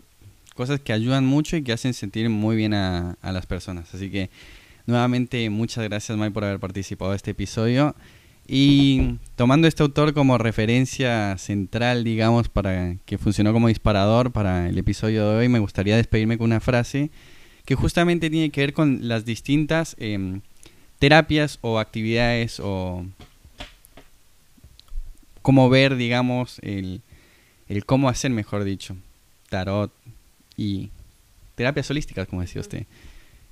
cosas 0.57 0.81
que 0.81 0.91
ayudan 0.91 1.25
mucho 1.25 1.55
y 1.55 1.63
que 1.63 1.71
hacen 1.71 1.93
sentir 1.93 2.29
muy 2.29 2.57
bien 2.57 2.73
a, 2.73 3.15
las 3.21 3.45
personas. 3.45 3.93
Así 3.93 4.09
que 4.09 4.29
nuevamente 4.85 5.49
muchas 5.49 5.85
gracias 5.85 6.17
Mike 6.17 6.31
por 6.31 6.43
haber 6.43 6.59
participado 6.59 7.11
de 7.11 7.17
este 7.17 7.31
episodio. 7.31 7.95
Y 8.49 9.17
tomando 9.35 9.67
este 9.67 9.83
autor 9.83 10.13
como 10.13 10.37
referencia 10.37 11.37
central, 11.37 12.03
digamos, 12.03 12.49
para 12.49 12.95
que 13.05 13.17
funcionó 13.17 13.53
como 13.53 13.67
disparador 13.67 14.31
para 14.31 14.69
el 14.69 14.77
episodio 14.77 15.29
de 15.29 15.37
hoy, 15.37 15.49
me 15.49 15.59
gustaría 15.59 15.97
despedirme 15.97 16.37
con 16.37 16.45
una 16.45 16.61
frase 16.61 17.09
que 17.65 17.75
justamente 17.75 18.29
tiene 18.29 18.49
que 18.49 18.61
ver 18.61 18.73
con 18.73 19.07
las 19.07 19.25
distintas 19.25 19.97
em, 19.99 20.39
terapias 20.99 21.59
o 21.61 21.79
actividades 21.79 22.61
o 22.63 23.05
cómo 25.41 25.69
ver, 25.69 25.97
digamos, 25.97 26.59
el, 26.61 27.01
el 27.67 27.85
cómo 27.85 28.07
hacer, 28.07 28.31
mejor 28.31 28.63
dicho, 28.63 28.95
tarot, 29.49 29.91
y 30.57 30.89
terapias 31.55 31.89
holísticas, 31.89 32.27
como 32.27 32.41
decía 32.41 32.61
usted. 32.61 32.85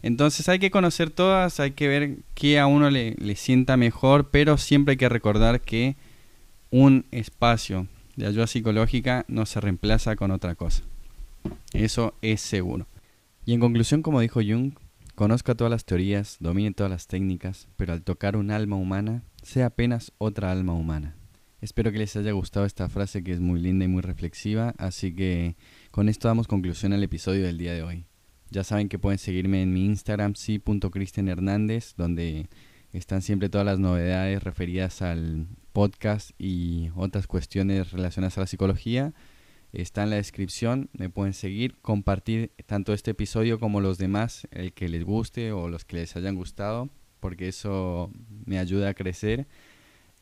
Entonces 0.02 0.50
hay 0.50 0.60
que 0.60 0.72
conocer 0.72 1.10
todas, 1.10 1.60
hay 1.60 1.72
que 1.72 1.88
ver 1.88 2.18
qué 2.34 2.60
a 2.60 2.68
uno 2.68 2.90
le, 2.90 3.16
le 3.16 3.36
sienta 3.36 3.78
mejor, 3.78 4.30
pero 4.30 4.58
siempre 4.58 4.94
hay 4.94 4.98
que 4.98 5.10
recordar 5.10 5.62
que 5.62 5.96
un 6.70 7.06
espacio 7.12 7.88
de 8.16 8.28
ayuda 8.28 8.48
psicológica 8.48 9.26
no 9.28 9.46
se 9.46 9.62
reemplaza 9.62 10.16
con 10.16 10.32
otra 10.32 10.56
cosa. 10.56 10.84
Eso 11.74 12.14
es 12.22 12.42
seguro. 12.42 12.88
Y 13.46 13.54
en 13.54 13.60
conclusión, 13.60 14.02
como 14.02 14.20
dijo 14.20 14.42
Jung, 14.42 14.74
conozca 15.16 15.56
todas 15.56 15.72
las 15.72 15.86
teorías, 15.86 16.38
domine 16.40 16.74
todas 16.74 16.92
las 16.92 17.08
técnicas, 17.08 17.68
pero 17.78 17.94
al 17.94 18.04
tocar 18.04 18.36
un 18.36 18.52
alma 18.52 18.76
humana, 18.76 19.24
sea 19.44 19.68
apenas 19.68 20.12
otra 20.18 20.52
alma 20.52 20.74
humana. 20.74 21.16
Espero 21.62 21.92
que 21.92 22.00
les 22.00 22.16
haya 22.16 22.32
gustado 22.32 22.66
esta 22.66 22.90
frase 22.90 23.24
que 23.24 23.32
es 23.32 23.40
muy 23.40 23.60
linda 23.60 23.86
y 23.86 23.88
muy 23.88 24.02
reflexiva, 24.02 24.76
así 24.78 25.16
que 25.16 25.56
con 25.96 26.10
esto 26.10 26.28
damos 26.28 26.50
conclusión 26.50 26.92
al 26.92 27.04
episodio 27.04 27.46
del 27.46 27.58
día 27.58 27.74
de 27.74 27.82
hoy. 27.82 28.06
Ya 28.50 28.66
saben 28.66 28.90
que 28.90 29.00
pueden 29.00 29.18
seguirme 29.18 29.62
en 29.62 29.72
mi 29.74 29.86
Instagram, 29.86 30.36
sí.cristianhernández, 30.36 31.96
donde 31.96 32.50
están 32.92 33.22
siempre 33.22 33.48
todas 33.48 33.64
las 33.64 33.80
novedades 33.80 34.44
referidas 34.44 35.02
al 35.02 35.48
podcast 35.72 36.32
y 36.38 36.90
otras 36.98 37.28
cuestiones 37.28 37.94
relacionadas 37.94 38.38
a 38.38 38.42
la 38.42 38.48
psicología. 38.48 39.14
Está 39.72 40.04
en 40.04 40.10
la 40.10 40.18
descripción, 40.18 40.90
me 40.92 41.10
pueden 41.10 41.34
seguir, 41.34 41.78
compartir 41.82 42.52
tanto 42.66 42.92
este 42.92 43.12
episodio 43.12 43.58
como 43.58 43.80
los 43.80 43.98
demás, 43.98 44.50
el 44.52 44.74
que 44.74 44.90
les 44.90 45.06
guste 45.06 45.54
o 45.54 45.70
los 45.70 45.86
que 45.86 45.96
les 45.96 46.18
hayan 46.18 46.36
gustado, 46.36 46.90
porque 47.22 47.48
eso 47.48 48.12
me 48.46 48.60
ayuda 48.60 48.90
a 48.90 48.96
crecer. 48.96 49.48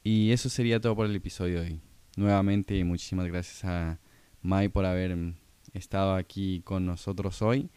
Y 0.03 0.33
eso 0.33 0.49
sería 0.49 0.79
todo 0.79 0.95
por 0.95 1.07
el 1.07 1.15
episodio 1.15 1.62
de 1.62 1.67
hoy. 1.67 1.81
Nuevamente, 2.15 2.83
muchísimas 2.83 3.25
gracias 3.25 3.65
a 3.65 3.99
Mai 4.43 4.69
por 4.69 4.86
haber 4.86 5.33
estado 5.73 6.15
aquí 6.15 6.62
con 6.63 6.86
nosotros 6.86 7.41
hoy 7.41 7.69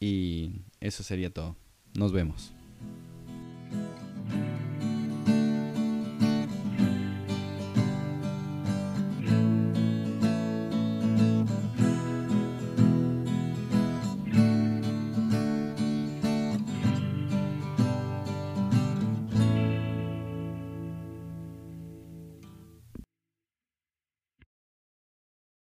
y 0.00 0.50
eso 0.80 1.02
sería 1.02 1.32
todo. 1.32 1.56
Nos 1.94 2.12
vemos. 2.12 2.55